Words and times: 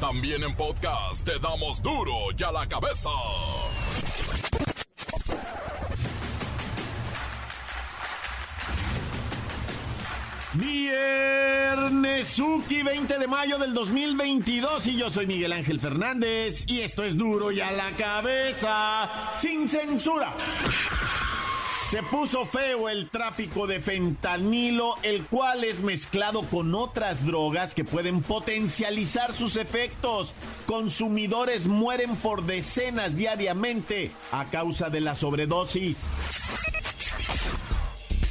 También 0.00 0.44
en 0.44 0.54
podcast 0.54 1.24
te 1.24 1.40
damos 1.40 1.82
duro 1.82 2.12
y 2.36 2.42
a 2.44 2.52
la 2.52 2.68
cabeza. 2.68 3.10
Viernesuki 11.78 12.82
20 12.84 13.18
de 13.18 13.26
mayo 13.26 13.58
del 13.58 13.74
2022 13.74 14.86
y 14.86 14.96
yo 14.96 15.10
soy 15.10 15.26
Miguel 15.26 15.52
Ángel 15.52 15.80
Fernández 15.80 16.64
y 16.68 16.82
esto 16.82 17.02
es 17.02 17.16
duro 17.16 17.50
y 17.50 17.60
a 17.60 17.72
la 17.72 17.90
cabeza 17.96 19.10
sin 19.36 19.68
censura. 19.68 20.32
Se 21.90 22.02
puso 22.02 22.44
feo 22.44 22.90
el 22.90 23.08
tráfico 23.08 23.66
de 23.66 23.80
fentanilo, 23.80 24.96
el 25.02 25.24
cual 25.24 25.64
es 25.64 25.80
mezclado 25.80 26.42
con 26.42 26.74
otras 26.74 27.24
drogas 27.24 27.72
que 27.72 27.82
pueden 27.82 28.20
potencializar 28.20 29.32
sus 29.32 29.56
efectos. 29.56 30.34
Consumidores 30.66 31.66
mueren 31.66 32.14
por 32.16 32.44
decenas 32.44 33.16
diariamente 33.16 34.10
a 34.32 34.44
causa 34.50 34.90
de 34.90 35.00
la 35.00 35.14
sobredosis. 35.14 36.10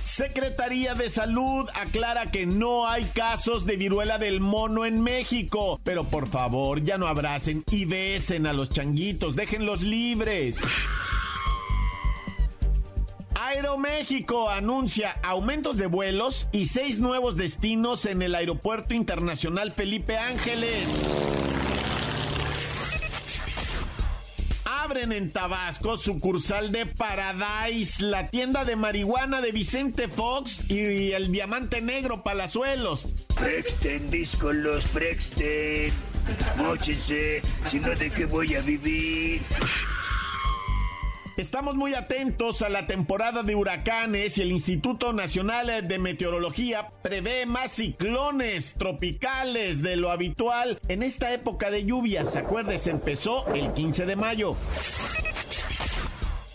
Secretaría 0.03 0.93
de 0.93 1.09
Salud 1.09 1.67
aclara 1.73 2.29
que 2.29 2.45
no 2.45 2.87
hay 2.87 3.05
casos 3.05 3.65
de 3.65 3.75
viruela 3.75 4.19
del 4.19 4.39
mono 4.39 4.85
en 4.85 5.01
México. 5.01 5.79
Pero 5.83 6.03
por 6.03 6.27
favor, 6.27 6.83
ya 6.83 6.99
no 6.99 7.07
abracen 7.07 7.63
y 7.71 7.85
besen 7.85 8.45
a 8.45 8.53
los 8.53 8.69
changuitos, 8.69 9.35
déjenlos 9.35 9.81
libres. 9.81 10.59
Aeroméxico 13.57 14.51
anuncia 14.51 15.17
aumentos 15.23 15.77
de 15.77 15.87
vuelos 15.87 16.47
y 16.51 16.67
seis 16.67 16.99
nuevos 16.99 17.37
destinos 17.37 18.05
en 18.05 18.21
el 18.21 18.35
Aeropuerto 18.35 18.93
Internacional 18.93 19.71
Felipe 19.71 20.15
Ángeles. 20.15 20.87
Abren 24.63 25.11
en 25.11 25.31
Tabasco 25.31 25.97
sucursal 25.97 26.71
de 26.71 26.85
Paradise, 26.85 28.03
la 28.03 28.29
tienda 28.29 28.63
de 28.63 28.75
marihuana 28.75 29.41
de 29.41 29.51
Vicente 29.51 30.07
Fox 30.07 30.63
y 30.69 31.13
el 31.13 31.31
diamante 31.31 31.81
negro 31.81 32.21
Palazuelos. 32.21 33.09
Móchense, 36.57 37.41
¿de 37.97 38.11
qué 38.11 38.25
voy 38.25 38.53
a 38.53 38.61
vivir? 38.61 39.41
Estamos 41.37 41.75
muy 41.75 41.93
atentos 41.93 42.63
a 42.63 42.69
la 42.69 42.87
temporada 42.87 43.43
de 43.43 43.53
huracanes 43.53 44.39
y 44.39 44.41
el 44.41 44.51
Instituto 44.51 45.13
Nacional 45.13 45.87
de 45.87 45.99
Meteorología 45.99 46.89
prevé 47.03 47.45
más 47.45 47.73
ciclones 47.73 48.73
tropicales 48.73 49.83
de 49.83 49.97
lo 49.97 50.09
habitual 50.09 50.79
en 50.87 51.03
esta 51.03 51.31
época 51.31 51.69
de 51.69 51.85
lluvias. 51.85 52.35
Acuérdense, 52.35 52.89
empezó 52.89 53.45
el 53.53 53.71
15 53.71 54.07
de 54.07 54.15
mayo. 54.15 54.55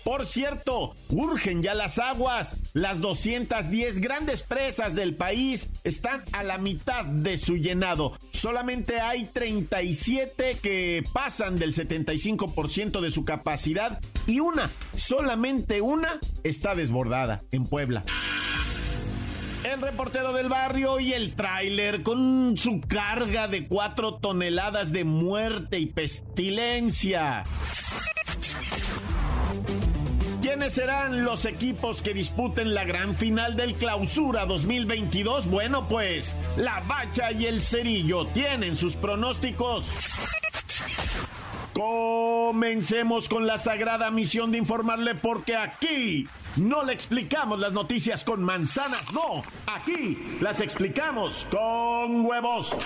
Por 0.04 0.26
cierto, 0.26 0.94
urgen 1.10 1.62
ya 1.62 1.74
las 1.74 1.98
aguas. 1.98 2.56
Las 2.72 3.00
210 3.00 4.00
grandes 4.00 4.42
presas 4.42 4.94
del 4.94 5.14
país 5.14 5.70
están 5.84 6.24
a 6.32 6.42
la 6.42 6.58
mitad 6.58 7.04
de 7.04 7.38
su 7.38 7.56
llenado. 7.56 8.12
Solamente 8.32 9.00
hay 9.00 9.26
37 9.26 10.58
que 10.60 11.04
pasan 11.12 11.58
del 11.58 11.74
75% 11.74 13.00
de 13.00 13.10
su 13.10 13.24
capacidad 13.24 14.00
y 14.26 14.40
una, 14.40 14.70
solamente 14.94 15.80
una, 15.80 16.18
está 16.42 16.74
desbordada 16.74 17.42
en 17.52 17.66
Puebla. 17.66 18.04
El 19.62 19.80
reportero 19.80 20.32
del 20.32 20.48
barrio 20.48 20.98
y 20.98 21.12
el 21.12 21.36
tráiler 21.36 22.02
con 22.02 22.56
su 22.56 22.80
carga 22.80 23.46
de 23.46 23.68
4 23.68 24.16
toneladas 24.16 24.90
de 24.92 25.04
muerte 25.04 25.78
y 25.78 25.86
pestilencia. 25.86 27.44
¿Quiénes 30.52 30.74
serán 30.74 31.24
los 31.24 31.46
equipos 31.46 32.02
que 32.02 32.12
disputen 32.12 32.74
la 32.74 32.84
gran 32.84 33.16
final 33.16 33.56
del 33.56 33.74
Clausura 33.74 34.44
2022? 34.44 35.46
Bueno, 35.46 35.88
pues 35.88 36.36
la 36.58 36.80
Bacha 36.80 37.32
y 37.32 37.46
el 37.46 37.62
Cerillo 37.62 38.26
tienen 38.26 38.76
sus 38.76 38.94
pronósticos. 38.94 39.86
Comencemos 41.72 43.30
con 43.30 43.46
la 43.46 43.56
sagrada 43.56 44.10
misión 44.10 44.50
de 44.50 44.58
informarle 44.58 45.14
porque 45.14 45.56
aquí 45.56 46.28
no 46.56 46.84
le 46.84 46.92
explicamos 46.92 47.58
las 47.58 47.72
noticias 47.72 48.22
con 48.22 48.42
manzanas, 48.42 49.10
no, 49.10 49.42
aquí 49.66 50.36
las 50.42 50.60
explicamos 50.60 51.46
con 51.50 52.26
huevos. 52.26 52.76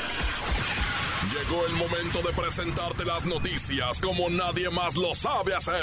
Llegó 1.33 1.67
el 1.67 1.73
momento 1.73 2.23
de 2.23 2.33
presentarte 2.33 3.05
las 3.05 3.27
noticias 3.27 4.01
como 4.01 4.31
nadie 4.31 4.71
más 4.71 4.95
lo 4.95 5.17
sabe 5.17 5.53
hacer. 5.53 5.83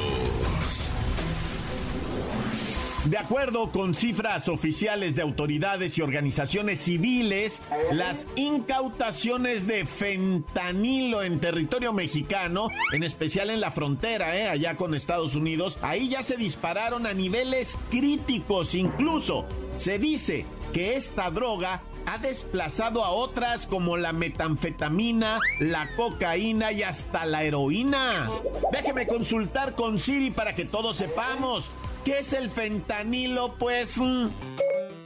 De 3.05 3.17
acuerdo 3.17 3.71
con 3.71 3.95
cifras 3.95 4.47
oficiales 4.47 5.15
de 5.15 5.23
autoridades 5.23 5.97
y 5.97 6.03
organizaciones 6.03 6.81
civiles, 6.81 7.63
las 7.91 8.27
incautaciones 8.35 9.65
de 9.65 9.85
fentanilo 9.85 11.23
en 11.23 11.39
territorio 11.39 11.93
mexicano, 11.93 12.69
en 12.93 13.01
especial 13.01 13.49
en 13.49 13.59
la 13.59 13.71
frontera, 13.71 14.37
eh, 14.37 14.47
allá 14.47 14.77
con 14.77 14.93
Estados 14.93 15.35
Unidos, 15.35 15.79
ahí 15.81 16.09
ya 16.09 16.21
se 16.21 16.37
dispararon 16.37 17.07
a 17.07 17.13
niveles 17.13 17.75
críticos. 17.89 18.75
Incluso 18.75 19.47
se 19.77 19.97
dice 19.97 20.45
que 20.71 20.95
esta 20.95 21.31
droga 21.31 21.81
ha 22.05 22.19
desplazado 22.19 23.03
a 23.03 23.09
otras 23.09 23.65
como 23.65 23.97
la 23.97 24.13
metanfetamina, 24.13 25.39
la 25.59 25.89
cocaína 25.95 26.71
y 26.71 26.83
hasta 26.83 27.25
la 27.25 27.43
heroína. 27.43 28.29
Déjeme 28.71 29.07
consultar 29.07 29.73
con 29.73 29.97
Siri 29.97 30.29
para 30.29 30.53
que 30.53 30.65
todos 30.65 30.97
sepamos. 30.97 31.71
¿Qué 32.05 32.19
es 32.19 32.33
el 32.33 32.49
fentanilo? 32.49 33.55
Pues... 33.57 33.97
Mm. 33.97 34.29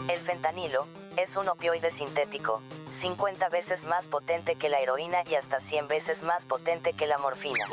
El 0.08 0.18
fentanilo 0.18 0.86
es 1.18 1.36
un 1.36 1.50
opioide 1.50 1.92
sintético, 1.92 2.62
50 2.92 3.50
veces 3.50 3.86
más 3.86 4.08
potente 4.08 4.56
que 4.56 4.70
la 4.70 4.80
heroína 4.80 5.24
y 5.30 5.36
hasta 5.36 5.60
100 5.60 5.88
veces 5.88 6.24
más 6.24 6.46
potente 6.46 6.94
que 6.94 7.08
la 7.08 7.18
morfina. 7.18 7.66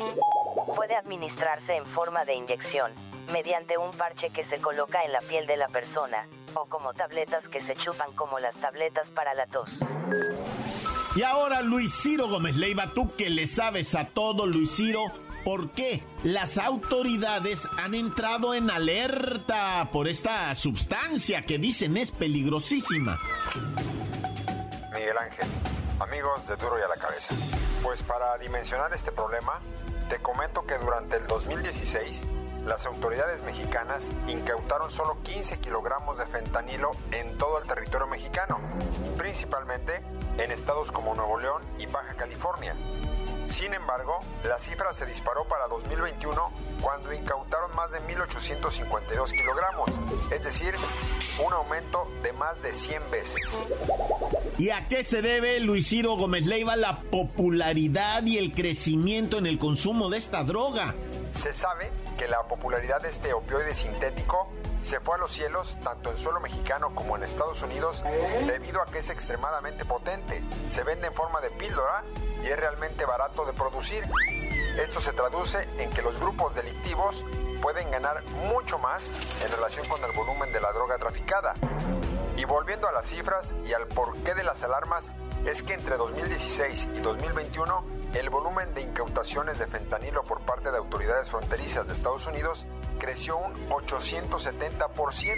Puede 0.75 0.95
administrarse 0.95 1.75
en 1.75 1.85
forma 1.85 2.25
de 2.25 2.35
inyección, 2.35 2.91
mediante 3.31 3.77
un 3.77 3.91
parche 3.91 4.29
que 4.29 4.43
se 4.43 4.59
coloca 4.59 5.03
en 5.03 5.13
la 5.13 5.21
piel 5.21 5.47
de 5.47 5.57
la 5.57 5.67
persona, 5.67 6.27
o 6.55 6.65
como 6.65 6.93
tabletas 6.93 7.47
que 7.47 7.61
se 7.61 7.75
chupan 7.75 8.13
como 8.13 8.39
las 8.39 8.55
tabletas 8.57 9.11
para 9.11 9.33
la 9.33 9.45
tos. 9.45 9.85
Y 11.15 11.21
ahora 11.21 11.61
Luis 11.61 11.93
Ciro 12.01 12.27
Gómez 12.27 12.55
Leiva, 12.55 12.91
tú 12.93 13.15
que 13.15 13.29
le 13.29 13.47
sabes 13.47 13.95
a 13.95 14.07
todo, 14.07 14.47
Luis 14.47 14.75
Ciro, 14.75 15.03
¿Por 15.43 15.71
qué? 15.71 16.01
Las 16.23 16.57
autoridades 16.57 17.67
han 17.77 17.95
entrado 17.95 18.53
en 18.53 18.69
alerta 18.69 19.89
por 19.91 20.07
esta 20.07 20.55
sustancia 20.55 21.41
que 21.41 21.57
dicen 21.57 21.97
es 21.97 22.11
peligrosísima. 22.11 23.19
Miguel 24.93 25.17
Ángel, 25.17 25.47
amigos 25.99 26.47
de 26.47 26.55
Duro 26.55 26.79
y 26.79 26.81
a 26.81 26.87
la 26.87 26.95
Cabeza. 26.95 27.35
Pues 27.81 28.01
para 28.03 28.37
dimensionar 28.37 28.93
este 28.93 29.11
problema, 29.11 29.59
te 30.09 30.19
comento 30.19 30.65
que 30.65 30.77
durante 30.77 31.17
el 31.17 31.27
2016 31.27 32.23
las 32.65 32.85
autoridades 32.85 33.43
mexicanas 33.43 34.09
incautaron 34.27 34.91
solo 34.91 35.17
15 35.23 35.59
kilogramos 35.59 36.17
de 36.17 36.25
fentanilo 36.25 36.91
en 37.11 37.37
todo 37.37 37.59
el 37.59 37.67
territorio 37.67 38.07
mexicano, 38.07 38.59
principalmente 39.17 40.01
en 40.37 40.51
estados 40.51 40.89
como 40.89 41.13
Nuevo 41.15 41.37
León 41.37 41.61
y 41.77 41.85
Baja 41.87 42.13
California. 42.13 42.73
Sin 43.45 43.73
embargo, 43.73 44.19
la 44.43 44.59
cifra 44.59 44.93
se 44.93 45.05
disparó 45.05 45.45
para 45.47 45.67
2021 45.67 46.51
cuando 46.81 47.13
incautaron 47.13 47.75
más 47.75 47.91
de 47.91 47.99
1.852 48.01 49.31
kilogramos, 49.31 49.89
es 50.31 50.43
decir, 50.43 50.73
un 51.45 51.53
aumento 51.53 52.07
de 52.21 52.33
más 52.33 52.61
de 52.61 52.73
100 52.73 53.11
veces. 53.11 53.41
¿Y 54.57 54.69
a 54.69 54.87
qué 54.87 55.03
se 55.03 55.21
debe, 55.21 55.59
Luis 55.59 55.87
Ciro 55.87 56.15
Gómez 56.15 56.45
Leiva, 56.45 56.75
la 56.75 56.99
popularidad 57.01 58.23
y 58.23 58.37
el 58.37 58.53
crecimiento 58.53 59.37
en 59.37 59.45
el 59.45 59.57
consumo 59.57 60.09
de 60.09 60.17
esta 60.17 60.43
droga? 60.43 60.95
Se 61.33 61.51
sabe 61.51 61.91
que 62.17 62.27
la 62.27 62.43
popularidad 62.43 63.01
de 63.01 63.09
este 63.09 63.33
opioide 63.33 63.73
sintético 63.73 64.49
se 64.81 64.99
fue 64.99 65.15
a 65.15 65.17
los 65.17 65.31
cielos 65.31 65.77
tanto 65.83 66.11
en 66.11 66.17
suelo 66.17 66.39
mexicano 66.39 66.93
como 66.93 67.15
en 67.15 67.23
Estados 67.23 67.61
Unidos 67.61 68.03
debido 68.45 68.81
a 68.81 68.85
que 68.85 68.99
es 68.99 69.09
extremadamente 69.09 69.83
potente. 69.83 70.43
Se 70.69 70.83
vende 70.83 71.07
en 71.07 71.13
forma 71.13 71.41
de 71.41 71.49
píldora 71.51 72.03
y 72.43 72.47
es 72.47 72.57
realmente 72.57 73.05
barato 73.05 73.45
de 73.45 73.53
producir. 73.53 74.03
Esto 74.77 75.01
se 75.01 75.13
traduce 75.13 75.67
en 75.77 75.89
que 75.89 76.01
los 76.01 76.19
grupos 76.19 76.55
delictivos 76.55 77.23
pueden 77.61 77.89
ganar 77.91 78.23
mucho 78.51 78.77
más 78.77 79.09
en 79.43 79.51
relación 79.51 79.87
con 79.87 80.03
el 80.03 80.11
volumen 80.11 80.51
de 80.51 80.61
la 80.61 80.71
droga 80.73 80.97
traficada. 80.97 81.53
Y 82.35 82.45
volviendo 82.45 82.87
a 82.87 82.91
las 82.91 83.07
cifras 83.07 83.53
y 83.63 83.73
al 83.73 83.87
porqué 83.87 84.33
de 84.33 84.43
las 84.43 84.63
alarmas, 84.63 85.13
es 85.45 85.63
que 85.63 85.73
entre 85.73 85.97
2016 85.97 86.89
y 86.93 86.99
2021 86.99 88.02
el 88.13 88.29
volumen 88.29 88.73
de 88.73 88.81
incautaciones 88.81 89.59
de 89.59 89.67
fentanilo 89.67 90.23
por 90.23 90.41
parte 90.41 90.71
de 90.71 90.77
autoridades 90.77 91.29
fronterizas 91.29 91.87
de 91.87 91.93
Estados 91.93 92.27
Unidos 92.27 92.65
creció 92.99 93.37
un 93.37 93.53
870%. 93.69 95.35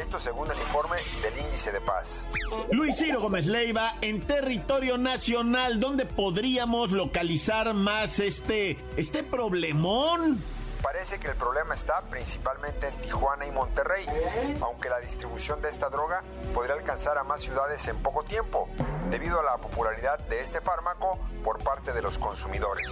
Esto 0.00 0.18
según 0.18 0.50
el 0.50 0.58
informe 0.58 0.96
del 1.22 1.38
índice 1.44 1.72
de 1.72 1.80
paz. 1.80 2.26
Luis 2.70 2.96
Ciro 2.96 3.20
Gómez 3.20 3.46
Leiva, 3.46 3.94
en 4.00 4.22
territorio 4.22 4.98
nacional, 4.98 5.80
¿dónde 5.80 6.06
podríamos 6.06 6.92
localizar 6.92 7.74
más 7.74 8.18
este, 8.18 8.78
este 8.96 9.22
problemón? 9.22 10.42
Parece 10.82 11.20
que 11.20 11.28
el 11.28 11.34
problema 11.34 11.74
está 11.74 12.00
principalmente 12.02 12.88
en 12.88 12.94
Tijuana 13.02 13.46
y 13.46 13.50
Monterrey, 13.50 14.06
aunque 14.62 14.88
la 14.88 14.98
distribución 15.00 15.60
de 15.60 15.68
esta 15.68 15.90
droga 15.90 16.22
podría 16.54 16.74
alcanzar 16.74 17.18
a 17.18 17.24
más 17.24 17.42
ciudades 17.42 17.86
en 17.88 17.98
poco 17.98 18.24
tiempo, 18.24 18.68
debido 19.10 19.40
a 19.40 19.42
la 19.42 19.56
popularidad 19.56 20.18
de 20.20 20.40
este 20.40 20.60
fármaco 20.60 21.18
por 21.44 21.58
parte 21.62 21.92
de 21.92 22.00
los 22.00 22.16
consumidores. 22.16 22.86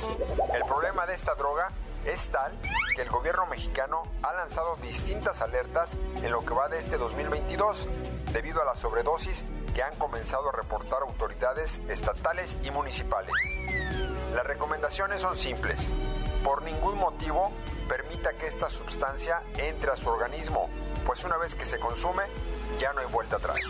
El 0.53 0.65
problema 0.65 1.07
de 1.07 1.15
esta 1.15 1.35
droga 1.37 1.69
es 2.05 2.29
tal 2.29 2.53
que 2.95 3.03
el 3.03 3.09
gobierno 3.09 3.47
mexicano 3.47 4.03
ha 4.23 4.33
lanzado 4.33 4.77
distintas 4.83 5.41
alertas 5.41 5.97
en 6.23 6.33
lo 6.33 6.45
que 6.45 6.55
va 6.55 6.69
de 6.69 6.79
este 6.79 6.97
2022, 6.97 7.87
debido 8.33 8.61
a 8.63 8.65
la 8.65 8.75
sobredosis 8.75 9.45
que 9.75 9.83
han 9.83 9.95
comenzado 9.97 10.49
a 10.49 10.53
reportar 10.53 11.03
autoridades 11.03 11.81
estatales 11.89 12.59
y 12.65 12.71
municipales. 12.71 13.35
Las 14.35 14.45
recomendaciones 14.45 15.21
son 15.21 15.37
simples. 15.37 15.91
Por 16.43 16.63
ningún 16.63 16.99
motivo 16.99 17.53
permita 17.89 18.33
que 18.33 18.47
esta 18.47 18.69
sustancia 18.69 19.43
entre 19.57 19.91
a 19.91 19.97
su 19.97 20.09
organismo, 20.09 20.69
pues 21.07 21.25
una 21.25 21.37
vez 21.37 21.55
que 21.55 21.65
se 21.65 21.79
consume, 21.79 22.25
ya 22.81 22.93
no 22.93 23.01
hay 23.01 23.07
vuelta 23.07 23.37
atrás. 23.37 23.61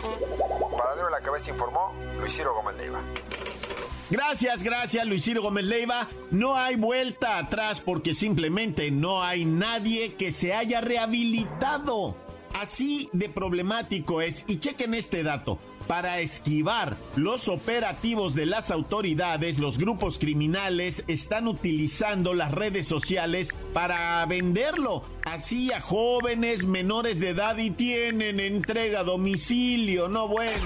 Paradero 0.77 1.05
de 1.05 1.11
la 1.11 1.21
Cabeza 1.21 1.51
informó 1.51 1.93
Luis 2.19 2.35
Ciro 2.35 2.53
Gómez 2.53 2.77
Leiva. 2.77 3.01
Gracias, 4.09 4.63
gracias 4.63 5.05
Luis 5.05 5.23
Ciro 5.23 5.43
Gómez 5.43 5.65
Leiva. 5.65 6.07
No 6.31 6.55
hay 6.55 6.75
vuelta 6.75 7.37
atrás 7.37 7.79
porque 7.79 8.15
simplemente 8.15 8.89
no 8.89 9.23
hay 9.23 9.45
nadie 9.45 10.15
que 10.15 10.31
se 10.31 10.53
haya 10.53 10.81
rehabilitado. 10.81 12.15
Así 12.53 13.09
de 13.13 13.29
problemático 13.29 14.21
es. 14.21 14.43
Y 14.47 14.57
chequen 14.57 14.93
este 14.95 15.23
dato. 15.23 15.59
Para 15.89 16.19
esquivar. 16.19 16.97
Los 17.15 17.47
operativos 17.47 18.35
de 18.35 18.45
las 18.45 18.69
autoridades, 18.69 19.57
los 19.57 19.79
grupos 19.79 20.19
criminales 20.19 21.03
están 21.07 21.47
utilizando 21.47 22.35
las 22.35 22.51
redes 22.51 22.85
sociales 22.85 23.55
para 23.73 24.23
venderlo. 24.27 25.01
Así 25.23 25.73
a 25.73 25.81
jóvenes 25.81 26.63
menores 26.65 27.19
de 27.19 27.29
edad 27.29 27.57
y 27.57 27.71
tienen 27.71 28.39
entrega 28.39 28.99
a 28.99 29.03
domicilio, 29.03 30.07
no 30.09 30.27
bueno. 30.27 30.61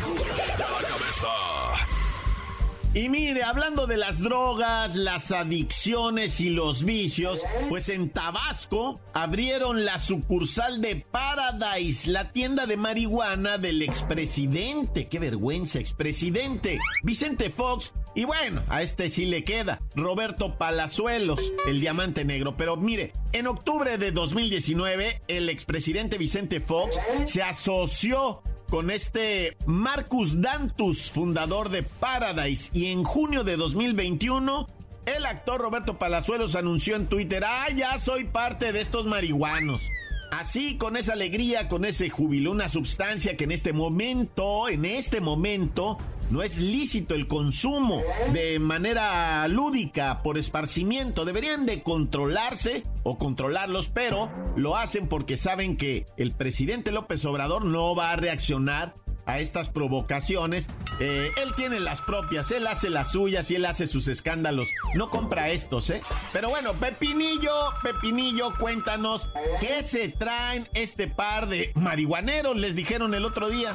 Y 2.95 3.09
mire, 3.09 3.41
hablando 3.41 3.87
de 3.87 3.97
las 3.97 4.19
drogas, 4.19 4.95
las 4.95 5.31
adicciones 5.31 6.39
y 6.39 6.51
los 6.51 6.83
vicios, 6.83 7.41
pues 7.67 7.89
en 7.89 8.11
Tabasco 8.11 9.01
abrieron 9.15 9.83
la 9.83 9.97
sucursal 9.97 10.79
de 10.79 10.97
Paradise, 10.97 12.11
la 12.11 12.31
tienda 12.31 12.67
de 12.67 12.77
marihuana 12.77 13.57
del 13.57 13.81
expresidente. 13.81 15.07
Qué 15.07 15.17
vergüenza, 15.17 15.79
expresidente. 15.79 16.77
Vicente 17.01 17.49
Fox 17.49 17.95
y 18.15 18.25
bueno, 18.25 18.61
a 18.69 18.83
este 18.83 19.09
sí 19.09 19.25
le 19.25 19.43
queda, 19.43 19.81
Roberto 19.95 20.59
Palazuelos, 20.59 21.51
el 21.67 21.79
diamante 21.79 22.23
negro. 22.25 22.55
Pero 22.57 22.77
mire, 22.77 23.13
en 23.31 23.47
octubre 23.47 23.97
de 23.97 24.11
2019, 24.11 25.23
el 25.27 25.49
expresidente 25.49 26.19
Vicente 26.19 26.59
Fox 26.59 26.99
se 27.25 27.41
asoció 27.41 28.43
con 28.73 28.89
este 28.89 29.55
Marcus 29.67 30.41
Dantus, 30.41 31.11
fundador 31.11 31.69
de 31.69 31.83
Paradise, 31.83 32.71
y 32.73 32.87
en 32.87 33.03
junio 33.03 33.43
de 33.43 33.55
2021 33.55 34.67
el 35.05 35.27
actor 35.27 35.61
Roberto 35.61 35.99
Palazuelos 35.99 36.55
anunció 36.55 36.95
en 36.95 37.05
Twitter, 37.05 37.43
ah, 37.45 37.67
ya 37.69 37.99
soy 37.99 38.23
parte 38.23 38.71
de 38.73 38.81
estos 38.81 39.05
marihuanos. 39.05 39.83
Así, 40.31 40.75
con 40.77 40.97
esa 40.97 41.13
alegría, 41.13 41.67
con 41.67 41.85
ese 41.85 42.09
júbilo, 42.09 42.49
una 42.49 42.67
sustancia 42.67 43.37
que 43.37 43.43
en 43.43 43.51
este 43.51 43.73
momento, 43.73 44.67
en 44.67 44.85
este 44.85 45.21
momento, 45.21 45.99
no 46.29 46.41
es 46.41 46.57
lícito 46.57 47.15
el 47.15 47.27
consumo 47.27 48.01
de 48.33 48.59
manera 48.59 49.47
lúdica, 49.47 50.21
por 50.23 50.37
esparcimiento. 50.37 51.25
Deberían 51.25 51.65
de 51.65 51.83
controlarse 51.83 52.83
o 53.03 53.17
controlarlos, 53.17 53.89
pero 53.89 54.31
lo 54.55 54.77
hacen 54.77 55.07
porque 55.07 55.37
saben 55.37 55.77
que 55.77 56.05
el 56.17 56.33
presidente 56.33 56.91
López 56.91 57.23
Obrador 57.25 57.65
no 57.65 57.95
va 57.95 58.11
a 58.11 58.15
reaccionar 58.15 58.95
a 59.25 59.39
estas 59.39 59.69
provocaciones. 59.69 60.69
Eh, 60.99 61.31
él 61.41 61.53
tiene 61.55 61.79
las 61.79 62.01
propias, 62.01 62.51
él 62.51 62.67
hace 62.67 62.89
las 62.89 63.11
suyas 63.11 63.49
y 63.51 63.55
él 63.55 63.65
hace 63.65 63.87
sus 63.87 64.07
escándalos. 64.07 64.69
No 64.95 65.09
compra 65.09 65.49
estos, 65.49 65.89
¿eh? 65.89 66.01
Pero 66.31 66.49
bueno, 66.49 66.73
Pepinillo, 66.73 67.53
Pepinillo, 67.81 68.53
cuéntanos 68.59 69.27
qué 69.59 69.83
se 69.83 70.09
traen 70.09 70.67
este 70.73 71.07
par 71.07 71.47
de 71.47 71.71
marihuaneros, 71.75 72.57
les 72.57 72.75
dijeron 72.75 73.13
el 73.13 73.25
otro 73.25 73.49
día. 73.49 73.73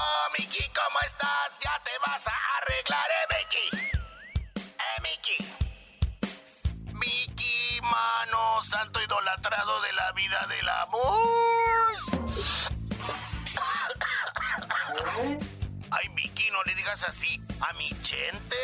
Oh, 0.00 0.28
Miki, 0.38 0.62
¿cómo 0.68 1.00
estás? 1.04 1.58
Ya 1.60 1.82
te 1.82 1.90
vas 2.06 2.24
a 2.28 2.32
arreglar, 2.58 3.10
¿eh, 3.10 3.26
Miki? 3.34 3.66
Eh, 4.86 4.98
Miki. 5.02 5.38
Miki, 6.92 7.80
mano, 7.82 8.62
santo 8.62 9.02
idolatrado 9.02 9.80
de 9.80 9.92
la 9.94 10.12
vida 10.12 10.46
del 10.48 10.68
amor. 10.68 11.96
Ay, 15.90 16.08
Miki, 16.10 16.48
no 16.52 16.62
le 16.62 16.76
digas 16.76 17.02
así 17.02 17.42
a 17.60 17.72
mi 17.72 17.88
gente 18.04 18.56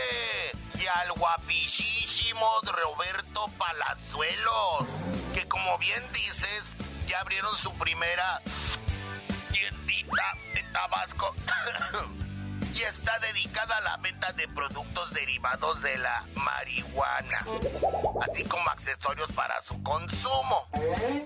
y 0.75 0.87
al 0.87 1.11
guapísimo 1.15 2.47
Roberto 2.63 3.49
Palazuelos, 3.59 4.87
que 5.35 5.49
como 5.49 5.79
bien 5.79 6.03
dices, 6.13 6.77
ya 7.09 7.21
abrieron 7.21 7.57
su 7.57 7.73
primera 7.75 8.41
tiendita 9.51 10.44
Tabasco. 10.75 11.35
y 12.75 12.83
está 12.83 13.17
dedicada 13.21 13.77
a 13.77 13.81
la 13.81 13.97
venta 13.99 14.33
de 14.33 14.49
productos 14.49 15.13
derivados 15.13 15.81
de 15.83 15.97
la 15.99 16.25
marihuana, 16.35 17.47
así 18.21 18.43
como 18.43 18.69
accesorios 18.69 19.31
para 19.33 19.63
su 19.63 19.81
consumo. 19.85 20.69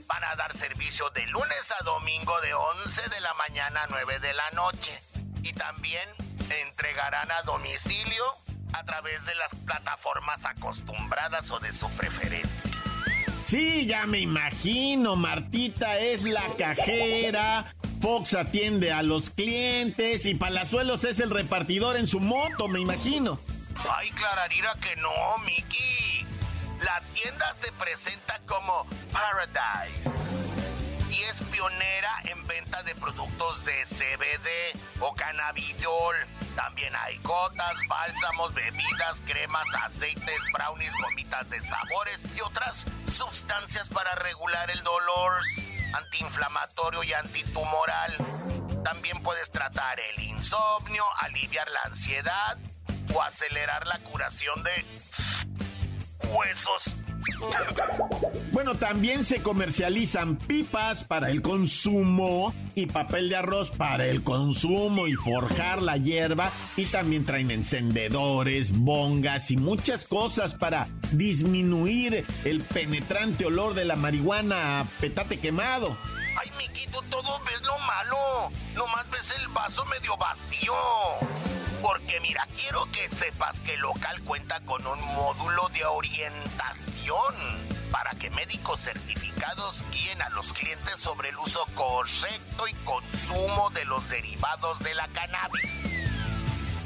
Van 0.07 0.25
a 0.25 0.37
dar 0.37 0.53
servicio 0.53 1.09
de 1.11 1.27
lunes 1.29 1.73
a 1.81 1.83
domingo 1.83 2.39
de 2.43 2.53
11 2.53 3.09
de 3.09 3.21
la 3.23 3.33
mañana 3.35 3.85
a 3.85 3.87
9 3.89 4.21
de 4.21 4.35
la 4.35 4.51
noche. 4.51 5.03
Y 5.43 5.55
también 5.55 6.09
entregarán 6.51 7.31
a 7.31 7.41
domicilio 7.43 8.25
a 8.75 8.85
través 8.85 9.25
de 9.25 9.35
las 9.35 9.55
plataformas 9.55 10.45
acostumbradas 10.45 11.51
o 11.51 11.59
de 11.59 11.73
su 11.73 11.89
preferencia. 11.93 12.71
Sí, 13.49 13.87
ya 13.87 14.05
me 14.05 14.19
imagino, 14.19 15.17
Martita 15.17 15.99
es 15.99 16.25
la 16.25 16.45
cajera, 16.59 17.65
Fox 18.01 18.35
atiende 18.35 18.93
a 18.93 19.03
los 19.03 19.31
clientes 19.31 20.25
y 20.27 20.35
Palazuelos 20.35 21.05
es 21.05 21.19
el 21.21 21.31
repartidor 21.31 21.97
en 21.97 22.07
su 22.07 22.21
moto, 22.21 22.69
me 22.69 22.81
imagino. 22.81 23.41
Ay, 23.97 24.11
Clararira, 24.11 24.75
que 24.81 24.97
no, 24.97 25.11
Mickey. 25.45 26.27
La 26.83 27.01
tienda 27.13 27.57
se 27.61 27.73
presenta 27.73 28.41
como 28.47 28.87
Paradise 29.13 30.11
y 31.11 31.23
es 31.25 31.43
pionera 31.51 32.13
en 32.25 32.47
venta 32.47 32.83
de 32.85 32.95
productos 32.95 33.65
de 33.65 33.85
CBD 33.85 34.79
o 35.01 35.13
cannabidiol. 35.15 36.15
También 36.55 36.95
hay 36.95 37.19
gotas, 37.19 37.75
bálsamos, 37.89 38.55
bebidas, 38.55 39.21
cremas, 39.27 39.67
aceites, 39.87 40.41
brownies, 40.53 40.93
gomitas 41.03 41.51
de 41.51 41.61
sabores 41.63 42.21
y 42.37 42.41
otras 42.43 42.85
sustancias 43.07 43.89
para 43.89 44.15
regular 44.17 44.71
el 44.71 44.83
dolor 44.85 45.43
antiinflamatorio 45.93 47.03
y 47.05 47.13
antitumoral. 47.13 48.15
También 48.85 49.23
puedes 49.23 49.51
tratar 49.51 49.99
el 50.01 50.23
insomnio, 50.23 51.05
aliviar 51.21 51.69
la 51.71 51.83
ansiedad 51.83 52.57
o 53.15 53.23
acelerar 53.23 53.87
la 53.87 53.99
curación 53.99 54.63
de 54.63 54.85
huesos. 56.29 56.85
Bueno, 58.53 58.75
también 58.75 59.25
se 59.25 59.43
comercializan 59.43 60.37
pipas 60.37 61.05
para 61.05 61.31
el 61.31 61.43
consumo 61.43 62.55
y 62.75 62.87
papel 62.87 63.29
de 63.29 63.37
arroz 63.37 63.71
para 63.71 64.07
el 64.07 64.23
consumo 64.23 65.07
y 65.07 65.15
forjar 65.15 65.83
la 65.83 65.97
hierba. 65.97 66.51
Y 66.77 66.87
también 66.87 67.25
traen 67.25 67.51
encendedores, 67.51 68.77
bongas 68.77 69.51
y 69.51 69.57
muchas 69.57 70.05
cosas 70.05 70.55
para 70.55 70.89
disminuir 71.13 72.27
el 72.45 72.63
penetrante 72.63 73.47
olor 73.47 73.75
de 73.75 73.85
la 73.85 73.97
marihuana 73.97 74.81
a 74.81 74.85
petate 75.01 75.39
quemado. 75.39 75.97
Ay, 76.41 76.51
Miquito, 76.59 77.03
todo 77.11 77.41
ves 77.45 77.61
lo 77.63 77.79
malo. 77.87 78.17
Nomás 78.75 79.09
ves 79.11 79.35
el 79.39 79.49
vaso 79.49 79.85
medio 79.87 80.17
vacío. 80.17 80.73
Porque 81.83 82.19
mira, 82.21 82.47
quiero 82.57 82.91
que 82.91 83.09
sepas 83.15 83.59
que 83.61 83.75
el 83.75 83.81
local 83.81 84.21
cuenta 84.25 84.61
con 84.61 84.85
un 84.85 85.01
módulo 85.15 85.69
de 85.69 85.85
orientación 85.85 86.98
para 87.91 88.11
que 88.13 88.29
médicos 88.31 88.81
certificados 88.81 89.83
guíen 89.91 90.21
a 90.21 90.29
los 90.31 90.53
clientes 90.53 91.01
sobre 91.01 91.31
el 91.31 91.39
uso 91.39 91.65
correcto 91.75 92.69
y 92.69 92.75
consumo 92.85 93.71
de 93.71 93.85
los 93.87 94.07
derivados 94.11 94.79
de 94.81 94.95
la 94.95 95.09
cannabis. 95.09 95.71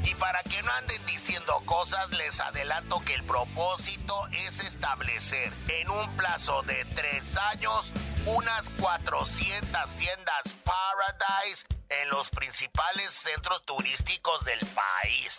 Y 0.05 0.15
para 0.15 0.41
que 0.43 0.61
no 0.61 0.71
anden 0.71 1.05
diciendo 1.05 1.61
cosas, 1.65 2.09
les 2.11 2.39
adelanto 2.39 3.01
que 3.01 3.15
el 3.15 3.23
propósito 3.23 4.27
es 4.31 4.63
establecer 4.63 5.51
en 5.67 5.89
un 5.89 6.15
plazo 6.15 6.61
de 6.63 6.85
tres 6.95 7.23
años 7.51 7.91
unas 8.25 8.69
400 8.79 9.95
tiendas 9.95 10.53
Paradise 10.63 11.65
en 11.89 12.09
los 12.09 12.29
principales 12.29 13.13
centros 13.13 13.61
turísticos 13.65 14.45
del 14.45 14.59
país. 14.67 15.37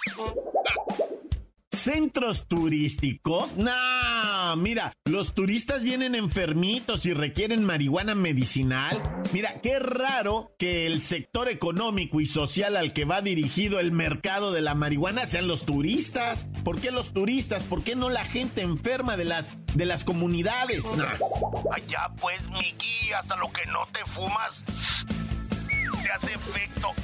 ¿Centros 1.85 2.49
turísticos? 2.49 3.59
No, 3.59 4.57
mira, 4.57 4.95
los 5.05 5.35
turistas 5.35 5.83
vienen 5.83 6.15
enfermitos 6.15 7.05
y 7.05 7.13
requieren 7.13 7.63
marihuana 7.63 8.15
medicinal. 8.15 9.03
Mira, 9.35 9.61
qué 9.61 9.79
raro 9.81 10.55
que 10.59 10.87
el 10.87 11.03
sector 11.03 11.51
económico 11.51 12.23
y 12.23 12.27
social 12.27 12.79
al 12.79 12.95
que 12.95 13.05
va 13.05 13.21
dirigido 13.21 13.81
el 13.81 13.93
mercado 13.93 14.51
de 14.51 14.63
la 14.63 14.75
marihuana 14.75 15.27
sean 15.27 15.47
los 15.47 15.67
turistas. 15.67 16.47
¿Por 16.65 16.81
qué 16.81 16.91
los 16.91 17.13
turistas? 17.13 17.63
¿Por 17.65 17.85
qué 17.85 17.95
no 17.95 18.09
la 18.09 18.25
gente 18.25 18.63
enferma 18.63 19.19
de 19.19 19.27
las, 19.27 19.53
de 19.75 19.85
las 19.85 20.05
comunidades? 20.05 20.87
Allá 21.71 22.15
pues, 22.19 22.49
Miki, 22.49 23.13
hasta 23.13 23.37
lo 23.37 23.53
que 23.53 23.67
no 23.67 23.87
te 23.93 24.01
fumas 24.07 24.65
te 26.03 26.11
hace 26.11 26.33
efecto. 26.33 26.95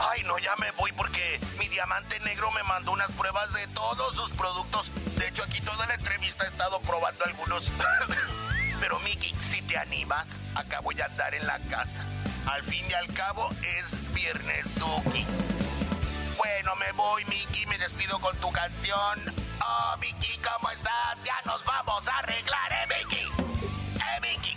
Ay, 0.00 0.22
no, 0.24 0.38
ya 0.38 0.54
me 0.56 0.70
voy 0.72 0.92
porque 0.92 1.40
mi 1.58 1.68
diamante 1.68 2.18
negro 2.20 2.50
me 2.52 2.62
mandó 2.64 2.92
unas 2.92 3.10
pruebas 3.12 3.52
de 3.52 3.66
todos 3.68 4.14
sus 4.14 4.30
productos. 4.32 4.90
De 5.16 5.28
hecho, 5.28 5.42
aquí 5.42 5.60
toda 5.60 5.86
la 5.86 5.94
entrevista 5.94 6.44
he 6.44 6.48
estado 6.48 6.80
probando 6.80 7.24
algunos. 7.24 7.72
Pero, 8.80 8.98
Miki, 9.00 9.34
si 9.34 9.62
te 9.62 9.78
animas, 9.78 10.26
acá 10.54 10.80
voy 10.80 11.00
a 11.00 11.06
andar 11.06 11.34
en 11.34 11.46
la 11.46 11.58
casa. 11.70 12.04
Al 12.46 12.62
fin 12.64 12.84
y 12.88 12.92
al 12.92 13.12
cabo, 13.14 13.48
es 13.78 14.12
Viernes 14.12 14.66
Suki. 14.78 15.26
Bueno, 16.36 16.76
me 16.76 16.92
voy, 16.92 17.24
Miki, 17.24 17.66
me 17.66 17.78
despido 17.78 18.18
con 18.20 18.36
tu 18.36 18.52
canción. 18.52 19.34
Oh, 19.60 19.96
Miki, 19.98 20.38
¿cómo 20.38 20.70
estás? 20.70 21.16
Ya 21.24 21.40
nos 21.46 21.64
vamos 21.64 22.06
a 22.08 22.18
arreglar, 22.18 22.72
¿eh, 22.72 22.86
Miki? 22.98 23.24
¿Eh, 23.96 24.20
Miki? 24.20 24.56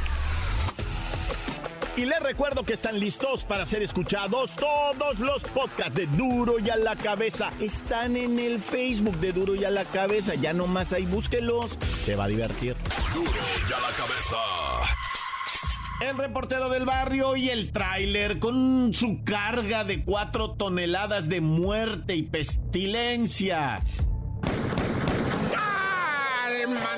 Y 1.97 2.05
les 2.05 2.19
recuerdo 2.21 2.63
que 2.63 2.71
están 2.73 2.99
listos 2.99 3.43
para 3.43 3.65
ser 3.65 3.81
escuchados 3.81 4.55
todos 4.55 5.19
los 5.19 5.43
podcasts 5.43 5.93
de 5.93 6.07
Duro 6.07 6.57
y 6.57 6.69
a 6.69 6.77
la 6.77 6.95
Cabeza. 6.95 7.51
Están 7.59 8.15
en 8.15 8.39
el 8.39 8.59
Facebook 8.59 9.17
de 9.17 9.33
Duro 9.33 9.55
y 9.55 9.65
a 9.65 9.71
la 9.71 9.83
Cabeza. 9.83 10.35
Ya 10.35 10.53
nomás 10.53 10.93
ahí 10.93 11.05
búsquelos. 11.05 11.77
Te 12.05 12.15
va 12.15 12.25
a 12.25 12.27
divertir. 12.29 12.77
Duro 13.13 13.29
y 13.29 13.73
a 13.73 13.79
la 13.79 13.95
cabeza. 13.97 14.37
El 15.99 16.17
reportero 16.17 16.69
del 16.69 16.85
barrio 16.85 17.35
y 17.35 17.49
el 17.49 17.73
tráiler 17.73 18.39
con 18.39 18.93
su 18.93 19.23
carga 19.25 19.83
de 19.83 20.03
cuatro 20.05 20.51
toneladas 20.51 21.27
de 21.27 21.41
muerte 21.41 22.15
y 22.15 22.23
pestilencia. 22.23 23.83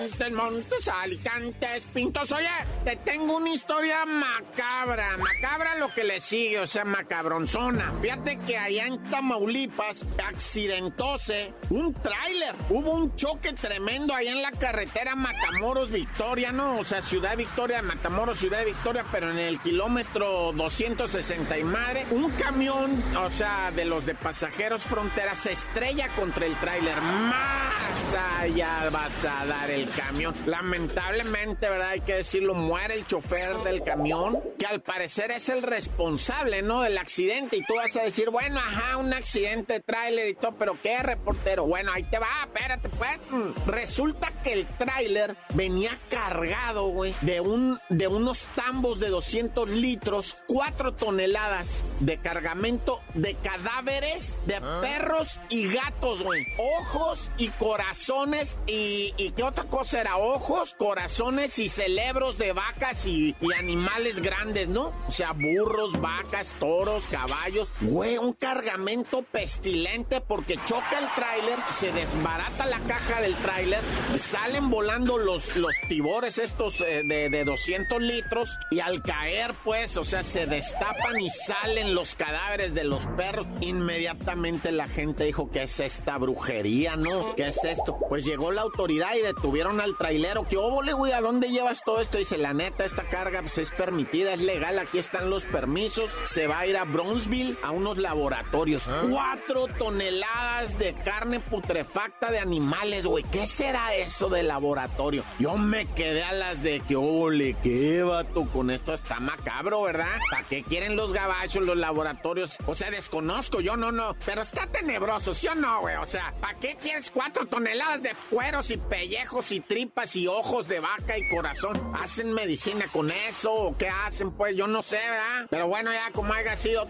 Montes, 0.03 0.31
Montes, 0.33 0.87
Alicantes, 0.89 1.83
Pintos. 1.93 2.29
Oye, 2.33 2.49
te 2.83 2.97
tengo 2.97 3.37
una 3.37 3.49
historia 3.49 4.05
macabra. 4.05 5.17
Macabra 5.17 5.75
lo 5.75 5.93
que 5.93 6.03
le 6.03 6.19
sigue, 6.19 6.59
o 6.59 6.67
sea, 6.67 6.83
macabronzona. 6.83 7.93
Fíjate 8.01 8.37
que 8.39 8.57
allá 8.57 8.87
en 8.87 9.01
Tamaulipas 9.05 10.03
accidentóse 10.27 11.53
un 11.69 11.93
tráiler. 11.93 12.53
Hubo 12.69 12.91
un 12.91 13.15
choque 13.15 13.53
tremendo 13.53 14.13
allá 14.13 14.31
en 14.31 14.41
la 14.41 14.51
carretera 14.51 15.15
Matamoros 15.15 15.89
Victoria, 15.89 16.51
¿no? 16.51 16.79
O 16.79 16.83
sea, 16.83 17.01
Ciudad 17.01 17.37
Victoria, 17.37 17.81
Matamoros, 17.81 18.39
Ciudad 18.39 18.65
Victoria, 18.65 19.05
pero 19.09 19.31
en 19.31 19.39
el 19.39 19.61
kilómetro 19.61 20.51
260 20.51 21.57
y 21.59 21.63
madre. 21.63 22.05
Un 22.11 22.29
camión, 22.31 23.01
o 23.17 23.29
sea, 23.29 23.71
de 23.71 23.85
los 23.85 24.05
de 24.05 24.15
pasajeros 24.15 24.83
frontera, 24.83 25.33
se 25.33 25.53
estrella 25.53 26.09
contra 26.15 26.45
el 26.45 26.55
tráiler. 26.55 26.99
Más 26.99 28.13
allá 28.41 28.89
vas 28.89 29.23
a 29.23 29.45
dar 29.45 29.71
el 29.71 29.92
camión. 29.95 30.33
Lamentablemente, 30.45 31.69
¿verdad? 31.69 31.89
Hay 31.89 32.01
que 32.01 32.15
decirlo, 32.15 32.53
muere 32.53 32.95
el 32.95 33.05
chofer 33.05 33.55
del 33.63 33.83
camión, 33.83 34.41
que 34.57 34.65
al 34.65 34.81
parecer 34.81 35.31
es 35.31 35.49
el 35.49 35.61
responsable, 35.61 36.61
¿no? 36.61 36.81
Del 36.81 36.97
accidente. 36.97 37.57
Y 37.57 37.65
tú 37.65 37.75
vas 37.75 37.95
a 37.95 38.03
decir, 38.03 38.29
bueno, 38.29 38.59
ajá, 38.59 38.97
un 38.97 39.13
accidente 39.13 39.73
de 39.73 39.79
tráiler 39.79 40.29
y 40.29 40.35
todo, 40.35 40.55
pero 40.57 40.77
¿qué, 40.81 41.01
reportero? 41.01 41.65
Bueno, 41.65 41.91
ahí 41.93 42.03
te 42.03 42.19
va, 42.19 42.27
espérate, 42.43 42.89
pues. 42.89 43.19
Resulta 43.67 44.31
que 44.43 44.53
el 44.53 44.67
tráiler 44.77 45.35
venía 45.53 45.91
cargado, 46.09 46.87
güey, 46.87 47.13
de, 47.21 47.41
un, 47.41 47.79
de 47.89 48.07
unos 48.07 48.45
tambos 48.55 48.99
de 48.99 49.09
200 49.09 49.69
litros, 49.69 50.43
4 50.47 50.93
toneladas 50.93 51.83
de 51.99 52.17
cargamento 52.17 53.01
de 53.13 53.35
cadáveres 53.35 54.39
de 54.45 54.59
perros 54.81 55.39
y 55.49 55.67
gatos, 55.67 56.23
güey. 56.23 56.43
Ojos 56.79 57.31
y 57.37 57.49
corazones 57.49 58.57
y, 58.67 59.13
y 59.17 59.31
qué 59.31 59.43
otra 59.43 59.65
cosa 59.65 59.82
era 59.91 60.15
ojos, 60.17 60.75
corazones 60.77 61.59
y 61.59 61.67
cerebros 61.67 62.37
de 62.37 62.53
vacas 62.53 63.05
y, 63.05 63.35
y, 63.41 63.53
animales 63.53 64.21
grandes, 64.21 64.69
¿no? 64.69 64.93
O 65.07 65.11
sea, 65.11 65.33
burros, 65.33 65.99
vacas, 65.99 66.51
toros, 66.59 67.05
caballos. 67.07 67.67
Güey, 67.81 68.17
un 68.17 68.31
cargamento 68.31 69.23
pestilente 69.23 70.21
porque 70.21 70.57
choca 70.63 70.99
el 70.99 71.07
tráiler, 71.15 71.59
se 71.77 71.91
desbarata 71.91 72.65
la 72.65 72.79
caja 72.81 73.21
del 73.21 73.35
tráiler, 73.35 73.81
salen 74.17 74.69
volando 74.69 75.17
los, 75.17 75.55
los 75.57 75.75
tibores 75.89 76.37
estos 76.37 76.79
eh, 76.81 77.01
de, 77.03 77.29
de 77.29 77.43
200 77.43 78.01
litros 78.01 78.57
y 78.71 78.79
al 78.79 79.01
caer, 79.01 79.53
pues, 79.63 79.97
o 79.97 80.03
sea, 80.03 80.23
se 80.23 80.45
destapan 80.45 81.19
y 81.19 81.29
salen 81.29 81.93
los 81.93 82.15
cadáveres 82.15 82.73
de 82.73 82.83
los 82.83 83.05
perros. 83.07 83.47
Inmediatamente 83.61 84.71
la 84.71 84.87
gente 84.87 85.25
dijo, 85.25 85.49
¿qué 85.51 85.63
es 85.63 85.79
esta 85.79 86.17
brujería, 86.17 86.95
no? 86.95 87.35
¿Qué 87.35 87.47
es 87.47 87.63
esto? 87.63 87.97
Pues 88.09 88.23
llegó 88.25 88.51
la 88.51 88.61
autoridad 88.61 89.15
y 89.15 89.21
detuvieron 89.21 89.72
al 89.79 89.97
trailero. 89.97 90.47
¿Qué 90.47 90.57
óvole, 90.57 90.93
güey? 90.93 91.11
¿A 91.11 91.21
dónde 91.21 91.49
llevas 91.49 91.81
todo 91.83 92.01
esto? 92.01 92.17
Dice, 92.17 92.37
la 92.37 92.53
neta, 92.53 92.85
esta 92.85 93.03
carga 93.03 93.41
pues, 93.41 93.57
es 93.57 93.71
permitida, 93.71 94.33
es 94.33 94.41
legal, 94.41 94.79
aquí 94.79 94.97
están 94.97 95.29
los 95.29 95.45
permisos. 95.45 96.11
Se 96.25 96.47
va 96.47 96.59
a 96.59 96.67
ir 96.67 96.77
a 96.77 96.83
Brownsville 96.83 97.57
a 97.63 97.71
unos 97.71 97.97
laboratorios. 97.97 98.83
Cuatro 99.09 99.67
toneladas 99.77 100.77
de 100.77 100.93
carne 100.93 101.39
putrefacta 101.39 102.31
de 102.31 102.39
animales, 102.39 103.05
güey. 103.05 103.23
¿Qué 103.23 103.45
será 103.47 103.95
eso 103.95 104.29
de 104.29 104.43
laboratorio? 104.43 105.23
Yo 105.39 105.57
me 105.57 105.85
quedé 105.93 106.23
a 106.23 106.33
las 106.33 106.63
de 106.63 106.81
que, 106.81 106.95
óvole, 106.95 107.55
qué 107.63 108.03
vato, 108.03 108.47
con 108.49 108.69
esto 108.69 108.93
está 108.93 109.19
macabro, 109.19 109.81
¿verdad? 109.81 110.19
¿Para 110.29 110.43
qué 110.47 110.63
quieren 110.63 110.95
los 110.95 111.13
gabachos, 111.13 111.65
los 111.65 111.77
laboratorios? 111.77 112.57
O 112.65 112.75
sea, 112.75 112.91
desconozco, 112.91 113.61
yo 113.61 113.77
no, 113.77 113.91
no. 113.91 114.15
Pero 114.25 114.41
está 114.41 114.67
tenebroso, 114.67 115.33
¿sí 115.33 115.47
o 115.47 115.55
no, 115.55 115.81
güey? 115.81 115.95
O 115.97 116.05
sea, 116.05 116.33
¿para 116.39 116.57
qué 116.59 116.75
quieres 116.79 117.11
cuatro 117.11 117.45
toneladas 117.45 118.03
de 118.03 118.15
cueros 118.29 118.69
y 118.71 118.77
pellejos 118.77 119.51
y 119.51 119.59
tripas 119.67 120.15
y 120.15 120.27
ojos 120.27 120.67
de 120.67 120.79
vaca 120.79 121.17
y 121.17 121.29
corazón? 121.29 121.93
¿Hacen 122.01 122.31
medicina 122.31 122.85
con 122.91 123.09
eso 123.09 123.53
o 123.53 123.77
qué 123.77 123.89
hacen? 123.89 124.31
Pues 124.31 124.55
yo 124.55 124.67
no 124.67 124.83
sé, 124.83 124.97
¿verdad? 124.97 125.47
Pero 125.49 125.67
bueno, 125.67 125.91
ya 125.91 126.11
como 126.11 126.33
haya 126.33 126.55
sido... 126.55 126.87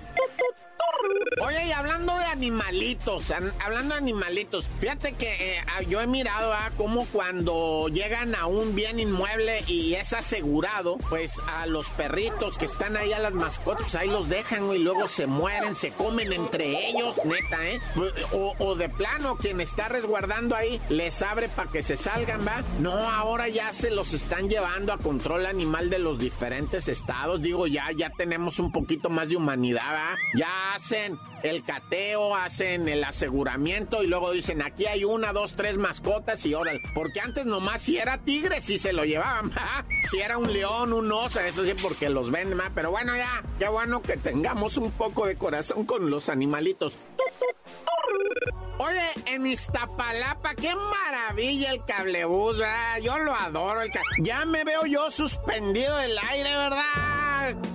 Oye, 1.42 1.66
y 1.68 1.72
hablando 1.72 2.16
de 2.18 2.26
animalitos, 2.26 3.32
hablando 3.60 3.96
de 3.96 4.02
animalitos, 4.02 4.66
fíjate 4.80 5.14
que 5.14 5.58
eh, 5.58 5.64
yo 5.88 6.00
he 6.00 6.08
mirado 6.08 6.54
a 6.54 6.72
cómo 6.78 7.06
cuando 7.12 7.88
llegan 7.90 8.36
a 8.36 8.46
un 8.46 8.76
bien 8.76 9.00
inmueble 9.00 9.64
y 9.68 9.96
es 9.96 10.14
asegurado, 10.14 10.98
pues 11.10 11.40
a 11.48 11.66
los 11.66 11.90
perritos 11.90 12.58
que 12.58 12.66
están 12.66 12.96
ahí 12.98 13.14
a 13.14 13.20
las 13.20 13.34
mascotas, 13.34 13.96
ahí 13.96 14.10
los 14.10 14.30
dejan 14.30 14.72
y 14.74 14.80
luego 14.80 15.08
se 15.08 15.26
mueren, 15.28 15.76
se 15.76 15.92
comen 15.92 16.32
entre 16.34 16.90
ellos, 16.90 17.16
neta, 17.26 17.68
¿eh? 17.68 17.80
O, 18.32 18.54
o 18.60 18.76
de 18.76 18.90
plano, 18.90 19.36
quien 19.38 19.60
está 19.60 19.90
resguardando 19.90 20.56
ahí 20.56 20.80
les 20.90 21.22
abre 21.22 21.50
para 21.50 21.72
que 21.72 21.82
se 21.82 21.98
salgan, 21.98 22.46
¿va? 22.46 22.64
No, 22.80 22.94
ahora 22.94 23.50
ya 23.50 23.74
se 23.74 23.90
los 23.90 24.14
están 24.14 24.50
llevando 24.50 24.94
a 24.94 24.98
control 24.98 25.46
animal 25.46 25.90
de 25.90 26.00
los 26.00 26.20
diferentes 26.20 26.88
estados. 26.88 27.42
Digo, 27.42 27.68
ya, 27.68 27.92
ya 27.92 28.12
tenemos 28.12 28.60
un 28.60 28.72
poquito 28.72 29.10
más 29.10 29.30
de 29.30 29.36
humanidad, 29.36 29.82
¿va? 29.84 30.16
Ya 30.36 30.73
hacen 30.74 31.20
el 31.44 31.64
cateo, 31.64 32.36
hacen 32.36 32.88
el 32.88 33.04
aseguramiento 33.04 34.04
y 34.04 34.08
luego 34.08 34.32
dicen, 34.32 34.62
aquí 34.62 34.86
hay 34.86 35.04
una, 35.04 35.34
dos, 35.34 35.56
tres 35.56 35.78
mascotas 35.78 36.46
y 36.46 36.54
órale. 36.54 36.80
Porque 36.96 37.20
antes 37.20 37.46
nomás 37.46 37.82
si 37.82 37.98
era 37.98 38.18
tigre, 38.18 38.62
si 38.62 38.78
se 38.78 38.94
lo 38.94 39.04
llevaban, 39.06 39.52
¿va? 39.58 39.86
Si 40.10 40.20
era 40.20 40.38
un 40.38 40.52
león, 40.52 40.94
un 40.94 41.12
oso, 41.12 41.40
eso 41.40 41.66
sí, 41.66 41.74
porque 41.82 42.10
los 42.10 42.32
venden, 42.32 42.60
¿va? 42.60 42.72
Pero 42.74 42.92
bueno, 42.92 43.16
ya, 43.16 43.44
qué 43.60 43.68
bueno 43.68 44.02
que 44.02 44.18
tengamos 44.18 44.78
un 44.78 44.92
poco 44.92 45.28
de 45.28 45.36
corazón 45.36 45.86
con 45.86 46.10
los 46.10 46.30
animalitos. 46.30 46.98
Oye, 48.80 49.02
en 49.28 49.46
Iztapalapa, 49.46 50.56
qué 50.56 50.74
maravilla 50.76 51.72
el 51.72 51.86
cablebús, 51.86 52.58
¿verdad? 52.58 53.00
Yo 53.02 53.18
lo 53.20 53.34
adoro. 53.34 53.82
El 53.82 53.92
Ya 54.20 54.46
me 54.46 54.64
veo 54.64 54.86
yo 54.86 55.12
suspendido 55.12 55.96
del 55.98 56.18
aire, 56.18 56.58
¿verdad? 56.58 57.13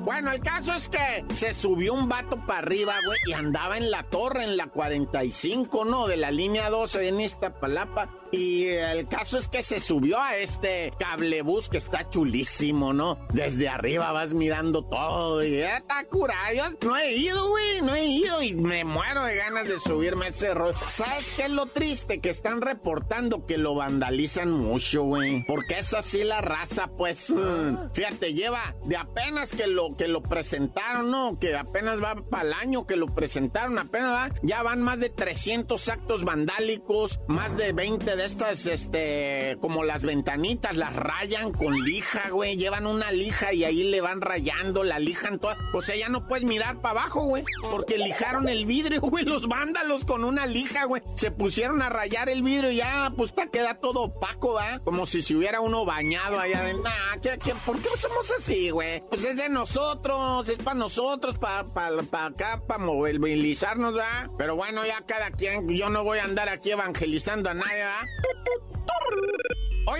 Bueno, 0.05 0.33
el 0.33 0.41
caso 0.41 0.75
es 0.75 0.89
que 0.89 1.25
se 1.35 1.55
subió 1.55 1.95
un 1.95 2.09
vato 2.09 2.37
para 2.47 2.61
arriba, 2.61 2.95
güey, 3.05 3.19
y 3.27 3.33
andaba 3.33 3.77
en 3.77 3.91
la 3.91 4.03
torre, 4.05 4.45
en 4.45 4.57
la 4.57 4.69
45, 4.69 5.85
¿no? 5.85 6.07
De 6.07 6.17
la 6.17 6.31
línea 6.31 6.71
12 6.71 7.09
en 7.09 7.21
Iztapalapa. 7.21 8.09
Y 8.31 8.67
el 8.67 9.07
caso 9.07 9.39
es 9.39 9.49
que 9.49 9.63
se 9.63 9.81
subió 9.81 10.21
a 10.21 10.37
este 10.37 10.93
cablebús 10.99 11.69
que 11.69 11.79
está 11.79 12.09
chulísimo, 12.11 12.93
¿no? 12.93 13.19
Desde 13.31 13.69
arriba 13.69 14.13
vas 14.13 14.35
mirando 14.35 14.83
todo 14.83 15.43
y 15.43 15.61
está 15.61 16.05
curado. 16.05 16.55
Yo 16.55 16.65
no 16.87 16.97
he 16.97 17.15
ido, 17.17 17.49
güey, 17.49 17.83
no 17.83 17.95
he 17.95 18.05
ido 18.05 18.43
y 18.43 18.55
me 18.55 18.85
muero 18.85 19.25
de 19.25 19.37
ganas 19.37 19.67
de 19.67 19.79
subirme 19.79 20.27
a 20.27 20.29
ese 20.29 20.53
rollo. 20.53 20.77
¿Sabes 20.89 21.35
qué 21.37 21.45
es 21.45 21.51
lo 21.51 21.67
triste? 21.67 22.21
Que 22.21 22.29
están 22.29 22.61
reportando 22.61 23.47
que 23.47 23.57
lo 23.57 23.75
vandalizan 23.75 24.51
mucho, 24.51 25.05
güey. 25.05 25.43
Porque 25.47 25.79
es 25.79 25.95
así 25.95 26.23
la 26.25 26.43
raza, 26.43 26.89
pues. 26.97 27.31
Mm, 27.31 27.93
fíjate, 27.93 28.35
lleva 28.35 28.75
de 28.85 28.97
apenas 28.97 29.53
que 29.53 29.67
lo, 29.67 29.97
que 29.97 30.09
lo 30.09 30.23
presentaron, 30.23 31.11
¿no? 31.11 31.39
Que 31.39 31.57
apenas 31.57 32.03
va 32.03 32.15
para 32.15 32.49
el 32.49 32.53
año 32.53 32.87
que 32.87 32.97
lo 32.97 33.07
presentaron, 33.07 33.79
apenas 33.79 34.13
va. 34.13 34.35
Ya 34.43 34.63
van 34.63 34.83
más 34.83 35.01
de 35.01 35.09
300 35.09 35.89
actos 35.89 36.25
vandálicos, 36.25 37.21
más 37.27 37.57
de 37.57 37.73
20 37.73 38.18
de 38.19 38.25
estas, 38.25 38.67
este, 38.67 39.57
como 39.61 39.85
las 39.85 40.03
ventanitas, 40.03 40.77
las 40.77 40.95
rayan 40.95 41.53
con 41.53 41.85
lija, 41.85 42.31
güey. 42.31 42.57
Llevan 42.57 42.87
una 42.87 43.13
lija 43.13 43.53
y 43.53 43.63
ahí 43.63 43.85
le 43.85 44.01
van 44.01 44.21
rayando, 44.21 44.83
la 44.83 44.99
lijan 44.99 45.39
toda. 45.39 45.57
O 45.73 45.83
sea, 45.83 45.95
ya 45.95 46.09
no 46.09 46.27
puedes 46.27 46.45
mirar 46.45 46.81
para 46.81 47.03
abajo, 47.03 47.23
güey. 47.23 47.45
Porque 47.71 47.97
lijaron 47.97 48.49
el 48.49 48.67
vidrio, 48.67 49.01
güey, 49.01 49.25
los 49.25 49.47
vándalos 49.47 50.05
con 50.05 50.25
una 50.25 50.47
lija, 50.47 50.85
güey. 50.85 51.01
Se 51.15 51.31
pusieron 51.31 51.81
a 51.81 51.91
rayar 51.91 52.29
el 52.29 52.43
vidrio 52.43 52.73
y 52.73 52.77
ya, 52.77 53.13
pues, 53.17 53.33
te 53.33 53.49
queda 53.51 53.75
todo 53.75 54.03
opaco, 54.03 54.55
¿va? 54.55 54.81
Como 54.81 55.07
si 55.07 55.23
se 55.23 55.37
hubiera 55.37 55.61
uno 55.61 55.85
bañado 55.85 56.41
allá 56.41 56.59
adentro. 56.59 56.91
Ah, 56.93 57.19
¿qué, 57.23 57.39
qué, 57.39 57.55
por 57.65 57.81
qué 57.81 57.89
somos 57.99 58.33
así, 58.37 58.71
güey? 58.71 59.01
Pues 59.09 59.25
es 59.25 59.37
de 59.37 59.49
nosotros, 59.49 60.49
es 60.49 60.59
para 60.59 60.75
nosotros, 60.75 61.39
para 61.39 61.63
pa, 61.63 61.91
pa 62.11 62.27
acá, 62.27 62.63
para 62.67 62.83
movilizarnos, 62.83 63.97
¿va? 63.97 64.29
Pero 64.37 64.57
bueno, 64.57 64.85
ya 64.85 65.03
cada 65.07 65.31
quien, 65.31 65.69
yo 65.69 65.89
no 65.89 66.03
voy 66.03 66.19
a 66.19 66.25
andar 66.25 66.49
aquí 66.49 66.73
evangelizando 66.73 67.51
a 67.51 67.55
nadie, 67.55 67.85
¿va? 67.85 68.08
Tutututur. 68.23 69.28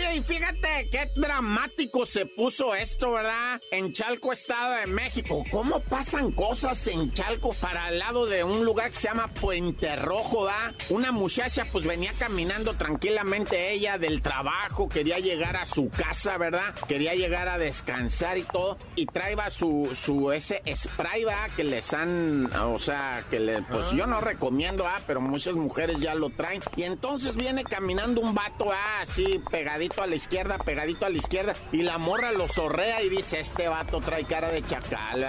Oye, 0.09 0.17
y 0.17 0.23
fíjate 0.23 0.89
qué 0.91 1.11
dramático 1.17 2.07
se 2.07 2.27
puso 2.27 2.75
esto, 2.75 3.13
¿verdad? 3.13 3.61
En 3.71 3.93
Chalco, 3.93 4.33
Estado 4.33 4.77
de 4.77 4.87
México. 4.87 5.45
¿Cómo 5.51 5.81
pasan 5.81 6.33
cosas 6.33 6.87
en 6.89 7.11
Chalco 7.13 7.55
para 7.55 7.89
el 7.89 7.99
lado 7.99 8.27
de 8.27 8.45
un 8.45 8.65
lugar 8.65 8.91
que 8.91 8.97
se 8.97 9.09
llama 9.09 9.29
Puente 9.29 9.97
Rojo, 9.97 10.45
¿verdad? 10.45 10.75
Una 10.91 11.13
muchacha 11.13 11.65
pues 11.71 11.85
venía 11.87 12.13
caminando 12.19 12.75
tranquilamente 12.75 13.73
ella 13.73 13.99
del 13.99 14.23
trabajo, 14.23 14.89
quería 14.89 15.19
llegar 15.19 15.57
a 15.57 15.65
su 15.65 15.89
casa, 15.91 16.37
¿verdad? 16.39 16.75
Quería 16.87 17.15
llegar 17.15 17.49
a 17.49 17.59
descansar 17.59 18.39
y 18.39 18.43
todo. 18.43 18.79
Y 18.97 19.07
traía 19.07 19.51
su, 19.51 19.91
su 19.95 20.33
ese 20.33 20.63
spray, 20.75 21.25
¿verdad? 21.25 21.51
Que 21.57 21.65
les 21.65 21.93
han, 21.93 22.53
o 22.55 22.79
sea, 22.79 23.25
que 23.31 23.41
le, 23.41 23.63
pues 23.63 23.91
yo 23.93 24.07
no 24.07 24.21
recomiendo, 24.21 24.87
¿ah? 24.87 25.01
Pero 25.07 25.21
muchas 25.21 25.55
mujeres 25.55 25.99
ya 26.01 26.15
lo 26.15 26.31
traen. 26.31 26.63
Y 26.77 26.85
entonces 26.85 27.37
viene 27.37 27.65
caminando 27.65 28.21
un 28.21 28.35
vato, 28.35 28.71
¿ah? 28.73 29.01
Así 29.01 29.41
pegado 29.51 29.79
a 30.03 30.07
la 30.07 30.15
izquierda, 30.15 30.59
pegadito 30.59 31.07
a 31.07 31.11
la 31.11 31.17
izquierda, 31.17 31.53
y 31.73 31.83
la 31.83 31.99
morra 31.99 32.33
lo 32.33 32.49
zorrea 32.49 33.03
y 33.03 33.09
dice, 33.09 33.41
este 33.41 33.69
vato 33.69 34.01
trae 34.01 34.25
cara 34.25 34.49
de 34.49 34.63
chacal, 34.63 35.27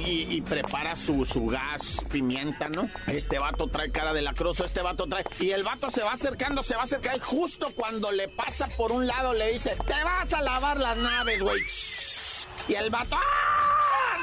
y, 0.00 0.40
prepara 0.42 0.94
su, 0.96 1.24
su 1.24 1.46
gas, 1.46 2.02
pimienta, 2.10 2.68
¿no? 2.68 2.88
Este 3.06 3.38
vato 3.38 3.68
trae 3.68 3.90
cara 3.90 4.12
de 4.12 4.22
lacroso, 4.22 4.64
este 4.64 4.82
vato 4.82 5.06
trae... 5.06 5.24
Y 5.40 5.50
el 5.50 5.62
vato 5.62 5.90
se 5.90 6.02
va 6.02 6.12
acercando, 6.12 6.62
se 6.62 6.76
va 6.76 6.82
acercando, 6.82 7.18
y 7.18 7.20
justo 7.20 7.70
cuando 7.74 8.12
le 8.12 8.28
pasa 8.28 8.68
por 8.76 8.92
un 8.92 9.06
lado 9.06 9.32
le 9.32 9.52
dice, 9.52 9.76
te 9.86 10.04
vas 10.04 10.32
a 10.32 10.42
lavar 10.42 10.78
las 10.78 10.96
naves, 10.96 11.42
güey. 11.42 11.60
Y 12.68 12.74
el 12.74 12.90
vato... 12.90 13.16
¡ah! 13.16 13.55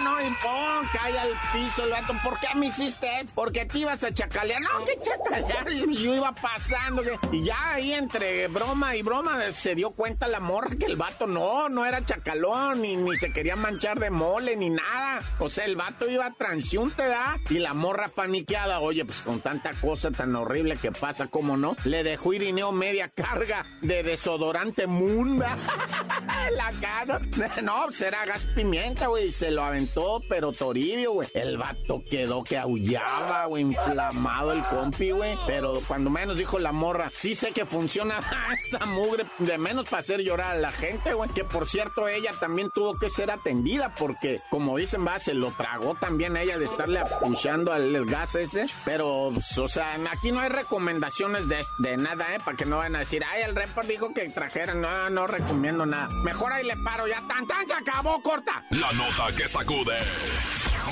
No, 0.03 0.21
y 0.21 0.29
pon, 0.41 0.87
cae 0.93 1.17
al 1.17 1.31
piso 1.51 1.83
el 1.83 1.91
vato. 1.91 2.13
¿Por 2.23 2.39
qué 2.39 2.47
me 2.55 2.67
hiciste 2.67 3.21
eso? 3.21 3.31
Porque 3.35 3.65
te 3.65 3.79
ibas 3.79 4.03
a 4.03 4.13
chacalear. 4.13 4.61
No, 4.61 4.85
¿qué 4.85 4.93
chacalear? 5.01 5.69
Yo 5.91 6.15
iba 6.15 6.31
pasando. 6.33 7.03
Y 7.31 7.43
ya 7.45 7.73
ahí 7.73 7.93
entre 7.93 8.47
broma 8.47 8.95
y 8.95 9.01
broma 9.01 9.51
se 9.51 9.75
dio 9.75 9.91
cuenta 9.91 10.27
la 10.27 10.39
morra 10.39 10.75
que 10.79 10.85
el 10.85 10.95
vato 10.95 11.27
no, 11.27 11.69
no 11.69 11.85
era 11.85 12.03
chacalón, 12.05 12.81
ni, 12.81 12.95
ni 12.95 13.17
se 13.17 13.31
quería 13.31 13.55
manchar 13.55 13.99
de 13.99 14.09
mole, 14.09 14.55
ni 14.55 14.69
nada. 14.69 15.21
O 15.39 15.49
sea, 15.49 15.65
el 15.65 15.75
vato 15.75 16.09
iba 16.09 16.31
transiunte, 16.31 17.03
¿verdad? 17.03 17.37
Y 17.49 17.59
la 17.59 17.73
morra 17.73 18.09
paniqueada, 18.09 18.79
oye, 18.79 19.05
pues 19.05 19.21
con 19.21 19.41
tanta 19.41 19.73
cosa 19.73 20.11
tan 20.11 20.35
horrible 20.35 20.77
que 20.77 20.91
pasa, 20.91 21.27
¿cómo 21.27 21.57
no? 21.57 21.75
Le 21.83 22.03
dejó 22.03 22.33
Irineo 22.33 22.71
media 22.71 23.09
carga 23.09 23.65
de 23.81 24.03
desodorante 24.03 24.87
Munda. 24.87 25.57
la 26.55 26.71
cara. 26.81 27.19
No, 27.63 27.91
será 27.91 28.25
gas 28.25 28.45
pimienta, 28.55 29.07
güey. 29.07 29.31
Se 29.31 29.51
lo 29.51 29.63
aventó 29.63 29.82
todo, 29.87 30.21
pero 30.27 30.51
Toribio, 30.51 31.13
güey. 31.13 31.29
El 31.33 31.57
vato 31.57 32.01
quedó 32.09 32.43
que 32.43 32.57
aullaba, 32.57 33.45
güey, 33.45 33.63
inflamado 33.63 34.51
el 34.51 34.63
compi, 34.63 35.11
güey. 35.11 35.35
Pero 35.47 35.81
cuando 35.87 36.09
menos 36.09 36.37
dijo 36.37 36.59
la 36.59 36.71
morra, 36.71 37.11
sí 37.15 37.35
sé 37.35 37.51
que 37.51 37.65
funciona 37.65 38.19
esta 38.57 38.85
mugre, 38.85 39.25
de 39.39 39.57
menos 39.57 39.89
para 39.89 40.01
hacer 40.01 40.21
llorar 40.21 40.51
a 40.51 40.59
la 40.59 40.71
gente, 40.71 41.13
güey. 41.13 41.29
Que 41.29 41.43
por 41.43 41.67
cierto, 41.67 42.07
ella 42.07 42.31
también 42.39 42.69
tuvo 42.73 42.97
que 42.97 43.09
ser 43.09 43.31
atendida 43.31 43.93
porque, 43.95 44.39
como 44.49 44.77
dicen, 44.77 45.05
va, 45.05 45.19
se 45.19 45.33
lo 45.33 45.51
tragó 45.51 45.95
también 45.95 46.37
ella 46.37 46.57
de 46.57 46.65
estarle 46.65 46.99
apuchando 46.99 47.71
al 47.71 48.05
gas 48.05 48.35
ese. 48.35 48.65
Pero, 48.85 49.27
o 49.27 49.67
sea, 49.67 49.97
aquí 50.11 50.31
no 50.31 50.39
hay 50.39 50.49
recomendaciones 50.49 51.47
de, 51.47 51.61
de 51.79 51.97
nada, 51.97 52.35
¿eh? 52.35 52.39
Para 52.43 52.57
que 52.57 52.65
no 52.65 52.77
vayan 52.77 52.95
a 52.95 52.99
decir, 52.99 53.23
ay, 53.29 53.43
el 53.43 53.55
report 53.55 53.87
dijo 53.87 54.13
que 54.13 54.29
trajeran. 54.29 54.81
No, 54.81 55.09
no 55.09 55.27
recomiendo 55.27 55.85
nada. 55.85 56.09
Mejor 56.23 56.51
ahí 56.51 56.65
le 56.65 56.75
paro, 56.77 57.07
ya 57.07 57.23
tan 57.27 57.47
tan 57.47 57.67
se 57.67 57.73
acabó, 57.73 58.21
corta. 58.21 58.63
La 58.71 58.91
nota 58.93 59.35
que 59.35 59.47
sacó 59.47 59.72
de 59.79 59.97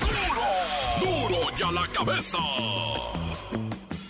Duro, 0.02 1.30
duro 1.30 1.40
ya 1.56 1.72
la 1.72 1.88
cabeza. 1.88 2.38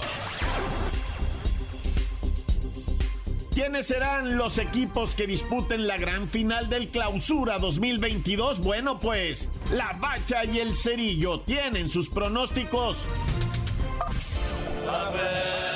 ¿Quiénes 3.61 3.85
serán 3.85 4.37
los 4.37 4.57
equipos 4.57 5.13
que 5.13 5.27
disputen 5.27 5.85
la 5.85 5.95
gran 5.97 6.27
final 6.27 6.67
del 6.67 6.89
Clausura 6.89 7.59
2022? 7.59 8.59
Bueno, 8.59 8.99
pues 8.99 9.49
la 9.71 9.93
Bacha 10.01 10.43
y 10.45 10.57
el 10.57 10.73
Cerillo 10.73 11.41
tienen 11.41 11.87
sus 11.87 12.09
pronósticos. 12.09 12.97
A 14.89 15.70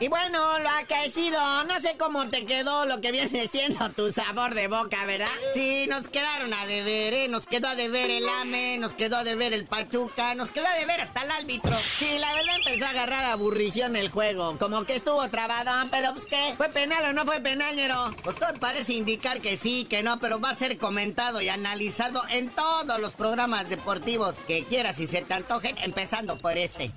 Y 0.00 0.08
bueno, 0.08 0.58
lo 0.58 0.68
acaecido, 0.70 1.38
no 1.64 1.78
sé 1.78 1.94
cómo 1.98 2.26
te 2.30 2.46
quedó 2.46 2.86
lo 2.86 3.02
que 3.02 3.12
viene 3.12 3.46
siendo 3.48 3.90
tu 3.90 4.10
sabor 4.10 4.54
de 4.54 4.66
boca, 4.66 5.04
¿verdad? 5.04 5.26
Sí, 5.52 5.86
nos 5.90 6.08
quedaron 6.08 6.54
a 6.54 6.64
deber, 6.64 7.12
¿eh? 7.12 7.28
Nos 7.28 7.44
quedó 7.44 7.68
a 7.68 7.74
deber 7.74 8.10
el 8.10 8.26
AME, 8.26 8.78
nos 8.78 8.94
quedó 8.94 9.18
a 9.18 9.24
deber 9.24 9.52
el 9.52 9.66
Pachuca, 9.66 10.34
nos 10.34 10.50
quedó 10.52 10.66
a 10.68 10.72
deber 10.72 11.02
hasta 11.02 11.20
el 11.22 11.30
árbitro. 11.30 11.76
Sí, 11.76 12.16
la 12.18 12.32
verdad 12.32 12.56
empezó 12.64 12.86
a 12.86 12.90
agarrar 12.90 13.26
aburrición 13.26 13.94
el 13.94 14.08
juego, 14.08 14.56
como 14.58 14.84
que 14.86 14.94
estuvo 14.94 15.28
trabado, 15.28 15.70
pero 15.90 16.14
pues 16.14 16.24
¿qué? 16.24 16.54
¿Fue 16.56 16.70
penal 16.70 17.04
o 17.04 17.12
no 17.12 17.26
fue 17.26 17.42
penal, 17.42 17.76
Pues 18.24 18.36
todo 18.36 18.54
parece 18.58 18.94
indicar 18.94 19.42
que 19.42 19.58
sí, 19.58 19.84
que 19.84 20.02
no, 20.02 20.18
pero 20.18 20.40
va 20.40 20.48
a 20.48 20.54
ser 20.54 20.78
comentado 20.78 21.42
y 21.42 21.50
analizado 21.50 22.22
en 22.30 22.48
todos 22.48 22.98
los 23.00 23.12
programas 23.12 23.68
deportivos 23.68 24.36
que 24.46 24.64
quieras 24.64 24.98
y 24.98 25.06
se 25.06 25.20
te 25.20 25.34
antojen, 25.34 25.76
empezando 25.76 26.38
por 26.38 26.56
este. 26.56 26.90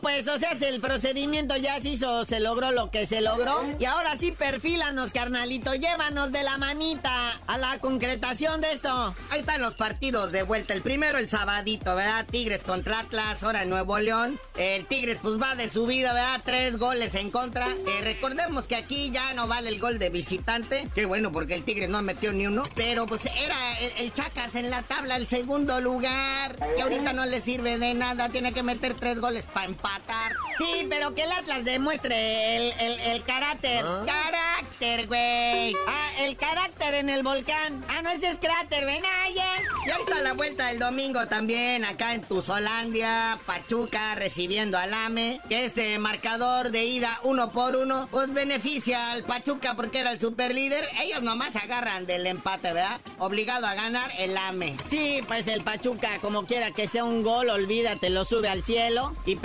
Pues 0.00 0.28
o 0.28 0.38
sea, 0.38 0.52
el 0.52 0.80
procedimiento 0.80 1.56
ya 1.56 1.80
se 1.80 1.90
hizo, 1.90 2.24
se 2.24 2.40
logró 2.40 2.72
lo 2.72 2.90
que 2.90 3.06
se 3.06 3.20
logró. 3.20 3.68
Y 3.78 3.84
ahora 3.84 4.16
sí, 4.16 4.32
perfílanos, 4.32 5.12
carnalito, 5.12 5.74
llévanos 5.74 6.32
de 6.32 6.42
la 6.42 6.58
manita 6.58 7.40
a 7.46 7.58
la 7.58 7.78
concretación 7.78 8.60
de 8.60 8.72
esto. 8.72 9.14
Ahí 9.30 9.40
están 9.40 9.62
los 9.62 9.74
partidos 9.74 10.32
de 10.32 10.42
vuelta. 10.42 10.74
El 10.74 10.82
primero 10.82 11.18
el 11.18 11.28
sabadito, 11.28 11.94
¿verdad? 11.94 12.26
Tigres 12.30 12.64
contra 12.64 13.00
Atlas, 13.00 13.42
ahora 13.42 13.62
en 13.62 13.70
Nuevo 13.70 13.98
León. 13.98 14.38
El 14.56 14.86
Tigres 14.86 15.18
pues 15.22 15.40
va 15.40 15.54
de 15.54 15.68
subida, 15.68 16.12
¿verdad? 16.12 16.40
Tres 16.44 16.78
goles 16.78 17.14
en 17.14 17.30
contra. 17.30 17.68
Eh, 17.68 18.00
recordemos 18.02 18.66
que 18.66 18.76
aquí 18.76 19.10
ya 19.10 19.32
no 19.34 19.48
vale 19.48 19.68
el 19.70 19.80
gol 19.80 19.98
de 19.98 20.10
visitante. 20.10 20.88
Qué 20.94 21.06
bueno, 21.06 21.32
porque 21.32 21.54
el 21.54 21.64
Tigres 21.64 21.88
no 21.88 22.02
metió 22.02 22.32
ni 22.32 22.46
uno. 22.46 22.64
Pero 22.74 23.06
pues 23.06 23.26
era 23.26 23.78
el, 23.78 23.92
el 23.98 24.12
Chacas 24.12 24.54
en 24.54 24.70
la 24.70 24.82
tabla, 24.82 25.16
el 25.16 25.26
segundo 25.26 25.80
lugar. 25.80 26.56
Y 26.76 26.80
ahorita 26.80 27.12
no 27.12 27.26
le 27.26 27.40
sirve 27.40 27.78
de 27.78 27.94
nada, 27.94 28.28
tiene 28.28 28.52
que 28.52 28.62
meter 28.62 28.94
tres 28.94 29.20
goles 29.20 29.46
para 29.46 29.66
empatar. 29.82 30.32
Sí, 30.58 30.86
pero 30.88 31.14
que 31.14 31.24
el 31.24 31.32
Atlas 31.32 31.64
demuestre 31.64 32.56
el, 32.56 33.00
el, 33.00 33.22
carácter. 33.22 33.84
Carácter, 34.06 35.06
güey. 35.06 35.74
Ah, 35.88 36.10
el 36.20 36.36
carácter 36.36 36.94
en 36.94 37.08
el 37.08 37.22
volcán. 37.22 37.84
Ah, 37.88 38.02
no, 38.02 38.10
ese 38.10 38.30
es 38.30 38.38
cráter, 38.38 38.84
ven 38.84 39.02
allá. 39.24 39.46
Y 39.86 39.90
ahí 39.90 40.00
está 40.00 40.20
la 40.20 40.34
vuelta 40.34 40.68
del 40.68 40.78
domingo 40.78 41.26
también, 41.26 41.84
acá 41.84 42.14
en 42.14 42.22
Tuzolandia, 42.22 43.38
Pachuca 43.46 44.14
recibiendo 44.14 44.78
al 44.78 44.94
AME. 44.94 45.40
Que 45.48 45.64
este 45.64 45.98
marcador 45.98 46.70
de 46.70 46.84
ida 46.84 47.18
uno 47.24 47.50
por 47.50 47.76
uno, 47.76 48.08
pues 48.10 48.32
beneficia 48.32 49.12
al 49.12 49.24
Pachuca 49.24 49.74
porque 49.74 50.00
era 50.00 50.12
el 50.12 50.20
super 50.20 50.54
líder. 50.54 50.88
Ellos 51.02 51.22
nomás 51.22 51.56
agarran 51.56 52.06
del 52.06 52.26
empate, 52.26 52.72
¿verdad? 52.72 53.00
Obligado 53.18 53.66
a 53.66 53.74
ganar 53.74 54.10
el 54.18 54.36
AME. 54.36 54.76
Sí, 54.88 55.20
pues 55.26 55.46
el 55.48 55.62
Pachuca, 55.62 56.18
como 56.20 56.44
quiera 56.44 56.70
que 56.70 56.86
sea 56.86 57.04
un 57.04 57.22
gol, 57.22 57.50
olvídate, 57.50 58.10
lo 58.10 58.24
sube 58.24 58.48
al 58.48 58.62
cielo 58.62 59.14
y 59.26 59.36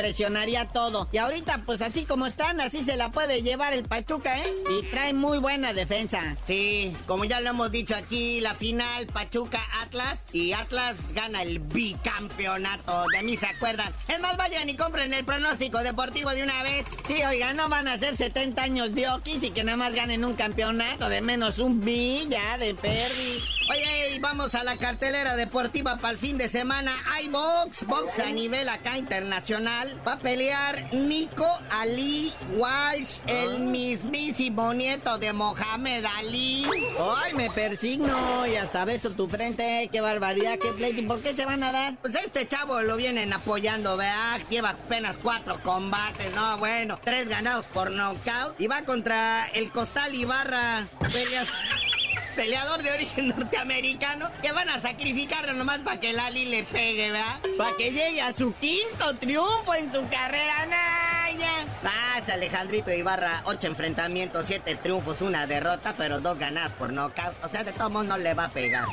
todo. 0.73 1.07
Y 1.11 1.17
ahorita, 1.17 1.61
pues 1.65 1.81
así 1.81 2.05
como 2.05 2.25
están, 2.25 2.59
así 2.61 2.83
se 2.83 2.95
la 2.95 3.09
puede 3.09 3.41
llevar 3.41 3.73
el 3.73 3.83
Pachuca, 3.83 4.37
¿eh? 4.37 4.53
Y 4.69 4.85
trae 4.87 5.13
muy 5.13 5.37
buena 5.37 5.73
defensa. 5.73 6.35
Sí, 6.45 6.95
como 7.05 7.25
ya 7.25 7.39
lo 7.39 7.49
hemos 7.49 7.71
dicho 7.71 7.95
aquí, 7.95 8.41
la 8.41 8.55
final 8.55 9.07
Pachuca-Atlas 9.07 10.25
y 10.33 10.53
Atlas 10.53 11.13
gana 11.13 11.41
el 11.41 11.59
bicampeonato. 11.59 13.05
De 13.11 13.23
mí 13.23 13.37
se 13.37 13.47
acuerdan. 13.47 13.93
Es 14.07 14.19
más, 14.19 14.37
vayan 14.37 14.69
y 14.69 14.75
compren 14.75 15.13
el 15.13 15.25
pronóstico 15.25 15.79
deportivo 15.79 16.29
de 16.31 16.43
una 16.43 16.63
vez. 16.63 16.85
Sí, 17.07 17.23
oiga, 17.23 17.53
no 17.53 17.69
van 17.69 17.87
a 17.87 17.97
ser 17.97 18.15
70 18.15 18.61
años 18.61 18.95
de 18.95 19.09
Oquis 19.09 19.43
y 19.43 19.51
que 19.51 19.63
nada 19.63 19.77
más 19.77 19.93
ganen 19.93 20.25
un 20.25 20.35
campeonato 20.35 21.09
de 21.09 21.21
menos 21.21 21.59
un 21.59 21.81
bi 21.81 22.27
ya 22.29 22.57
de 22.57 22.75
perdi. 22.75 23.41
Oye, 23.69 24.15
y 24.15 24.19
vamos 24.19 24.55
a 24.55 24.63
la 24.63 24.77
cartelera 24.77 25.35
deportiva 25.35 25.97
para 25.97 26.11
el 26.11 26.17
fin 26.17 26.37
de 26.37 26.49
semana. 26.49 26.95
Hay 27.13 27.27
box, 27.27 27.85
box 27.85 28.19
a 28.19 28.29
nivel 28.31 28.69
acá 28.69 28.97
internacional. 28.97 29.99
Va 30.07 30.16
a 30.17 30.19
pelear 30.19 30.93
Nico 30.93 31.47
Ali 31.69 32.33
Walsh, 32.55 33.19
el 33.27 33.59
mismísimo 33.59 34.73
nieto 34.73 35.17
de 35.17 35.33
Mohamed 35.33 36.05
Ali. 36.05 36.65
Ay, 37.17 37.33
me 37.33 37.49
persigno 37.49 38.47
y 38.47 38.55
hasta 38.55 38.85
beso 38.85 39.11
tu 39.11 39.27
frente. 39.27 39.89
Qué 39.91 40.01
barbaridad, 40.01 40.57
qué 40.59 40.69
pleito. 40.69 41.07
¿Por 41.07 41.21
qué 41.21 41.33
se 41.33 41.45
van 41.45 41.63
a 41.63 41.71
dar? 41.71 41.95
Pues 42.01 42.15
este 42.15 42.47
chavo 42.47 42.81
lo 42.81 42.97
vienen 42.97 43.33
apoyando, 43.33 43.97
vea. 43.97 44.39
Lleva 44.49 44.69
apenas 44.71 45.17
cuatro 45.17 45.59
combates, 45.61 46.33
no, 46.33 46.57
bueno. 46.57 46.99
Tres 47.03 47.27
ganados 47.27 47.65
por 47.67 47.91
knockout. 47.91 48.59
Y 48.59 48.67
va 48.67 48.83
contra 48.83 49.47
el 49.47 49.69
Costal 49.71 50.15
Ibarra. 50.15 50.87
Peleas 51.11 51.47
peleador 52.37 52.83
de 52.83 52.91
origen 52.91 53.27
norteamericano 53.35 54.29
que 54.41 54.51
van 54.51 54.69
a 54.69 54.79
sacrificarlo 54.79 55.53
nomás 55.53 55.79
para 55.79 55.99
que 55.99 56.13
Lali 56.13 56.45
le 56.45 56.63
pegue, 56.63 57.11
¿verdad? 57.11 57.39
Para 57.57 57.75
que 57.75 57.91
llegue 57.91 58.21
a 58.21 58.31
su 58.31 58.53
quinto 58.53 59.15
triunfo 59.15 59.73
en 59.73 59.91
su 59.91 60.07
carrera, 60.07 60.65
Naya. 60.67 61.65
Pasa, 61.81 62.33
Alejandrito 62.33 62.91
Ibarra, 62.91 63.41
ocho 63.45 63.67
enfrentamientos, 63.67 64.45
siete 64.45 64.75
triunfos, 64.75 65.21
una 65.21 65.47
derrota, 65.47 65.95
pero 65.97 66.21
dos 66.21 66.37
ganadas 66.37 66.73
por 66.73 66.93
knockout. 66.93 67.43
O 67.43 67.49
sea, 67.49 67.63
de 67.63 67.73
todos 67.73 67.91
modos 67.91 68.07
no 68.07 68.17
le 68.17 68.33
va 68.35 68.45
a 68.45 68.49
pegar. 68.49 68.85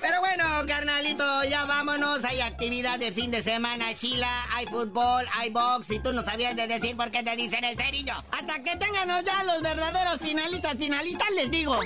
Pero 0.00 0.20
bueno, 0.20 0.44
carnalito, 0.66 1.44
ya 1.44 1.64
vámonos. 1.64 2.24
Hay 2.24 2.40
actividad 2.40 2.98
de 2.98 3.12
fin 3.12 3.30
de 3.30 3.42
semana, 3.42 3.94
Chila, 3.94 4.46
hay 4.54 4.66
fútbol, 4.66 5.24
hay 5.34 5.50
box. 5.50 5.90
Y 5.90 6.00
tú 6.00 6.12
no 6.12 6.22
sabías 6.22 6.54
de 6.56 6.66
decir 6.66 6.96
por 6.96 7.10
qué 7.10 7.22
te 7.22 7.34
dicen 7.36 7.64
el 7.64 7.76
cerillo. 7.76 8.14
Hasta 8.30 8.62
que 8.62 8.76
tengan 8.76 9.08
ya 9.24 9.42
los 9.44 9.62
verdaderos 9.62 10.20
finalistas, 10.20 10.76
finalistas, 10.76 11.30
les 11.30 11.50
digo. 11.50 11.78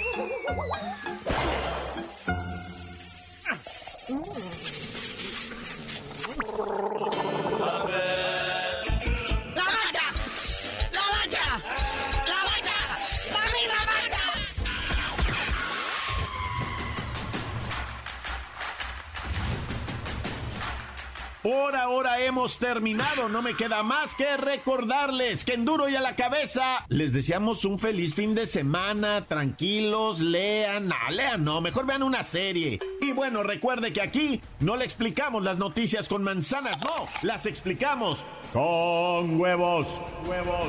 Por 21.43 21.75
ahora 21.75 22.21
hemos 22.21 22.59
terminado, 22.59 23.29
no 23.29 23.43
me 23.43 23.55
queda 23.55 23.83
más 23.83 24.15
que 24.15 24.37
recordarles 24.37 25.45
que 25.45 25.55
en 25.55 25.65
duro 25.65 25.89
y 25.89 25.97
a 25.97 26.01
la 26.01 26.15
cabeza 26.15 26.85
les 26.89 27.13
deseamos 27.13 27.65
un 27.65 27.81
feliz 27.81 28.15
fin 28.15 28.37
de 28.37 28.47
semana, 28.47 29.27
tranquilos, 29.27 30.21
lean, 30.21 30.87
no, 30.87 30.95
lean 31.11 31.45
no, 31.45 31.61
mejor 31.61 31.85
vean 31.85 32.05
una 32.05 32.23
serie. 32.23 32.79
Y 33.01 33.11
bueno, 33.11 33.43
recuerde 33.43 33.93
que 33.93 34.03
aquí 34.03 34.41
no 34.61 34.77
le 34.77 34.85
explicamos 34.85 35.43
las 35.43 35.59
noticias 35.59 36.09
con 36.09 36.23
manzanas, 36.23 36.79
no, 36.79 37.09
las 37.23 37.45
explicamos 37.47 38.25
con 38.53 39.41
huevos, 39.41 39.89
huevos. 40.25 40.69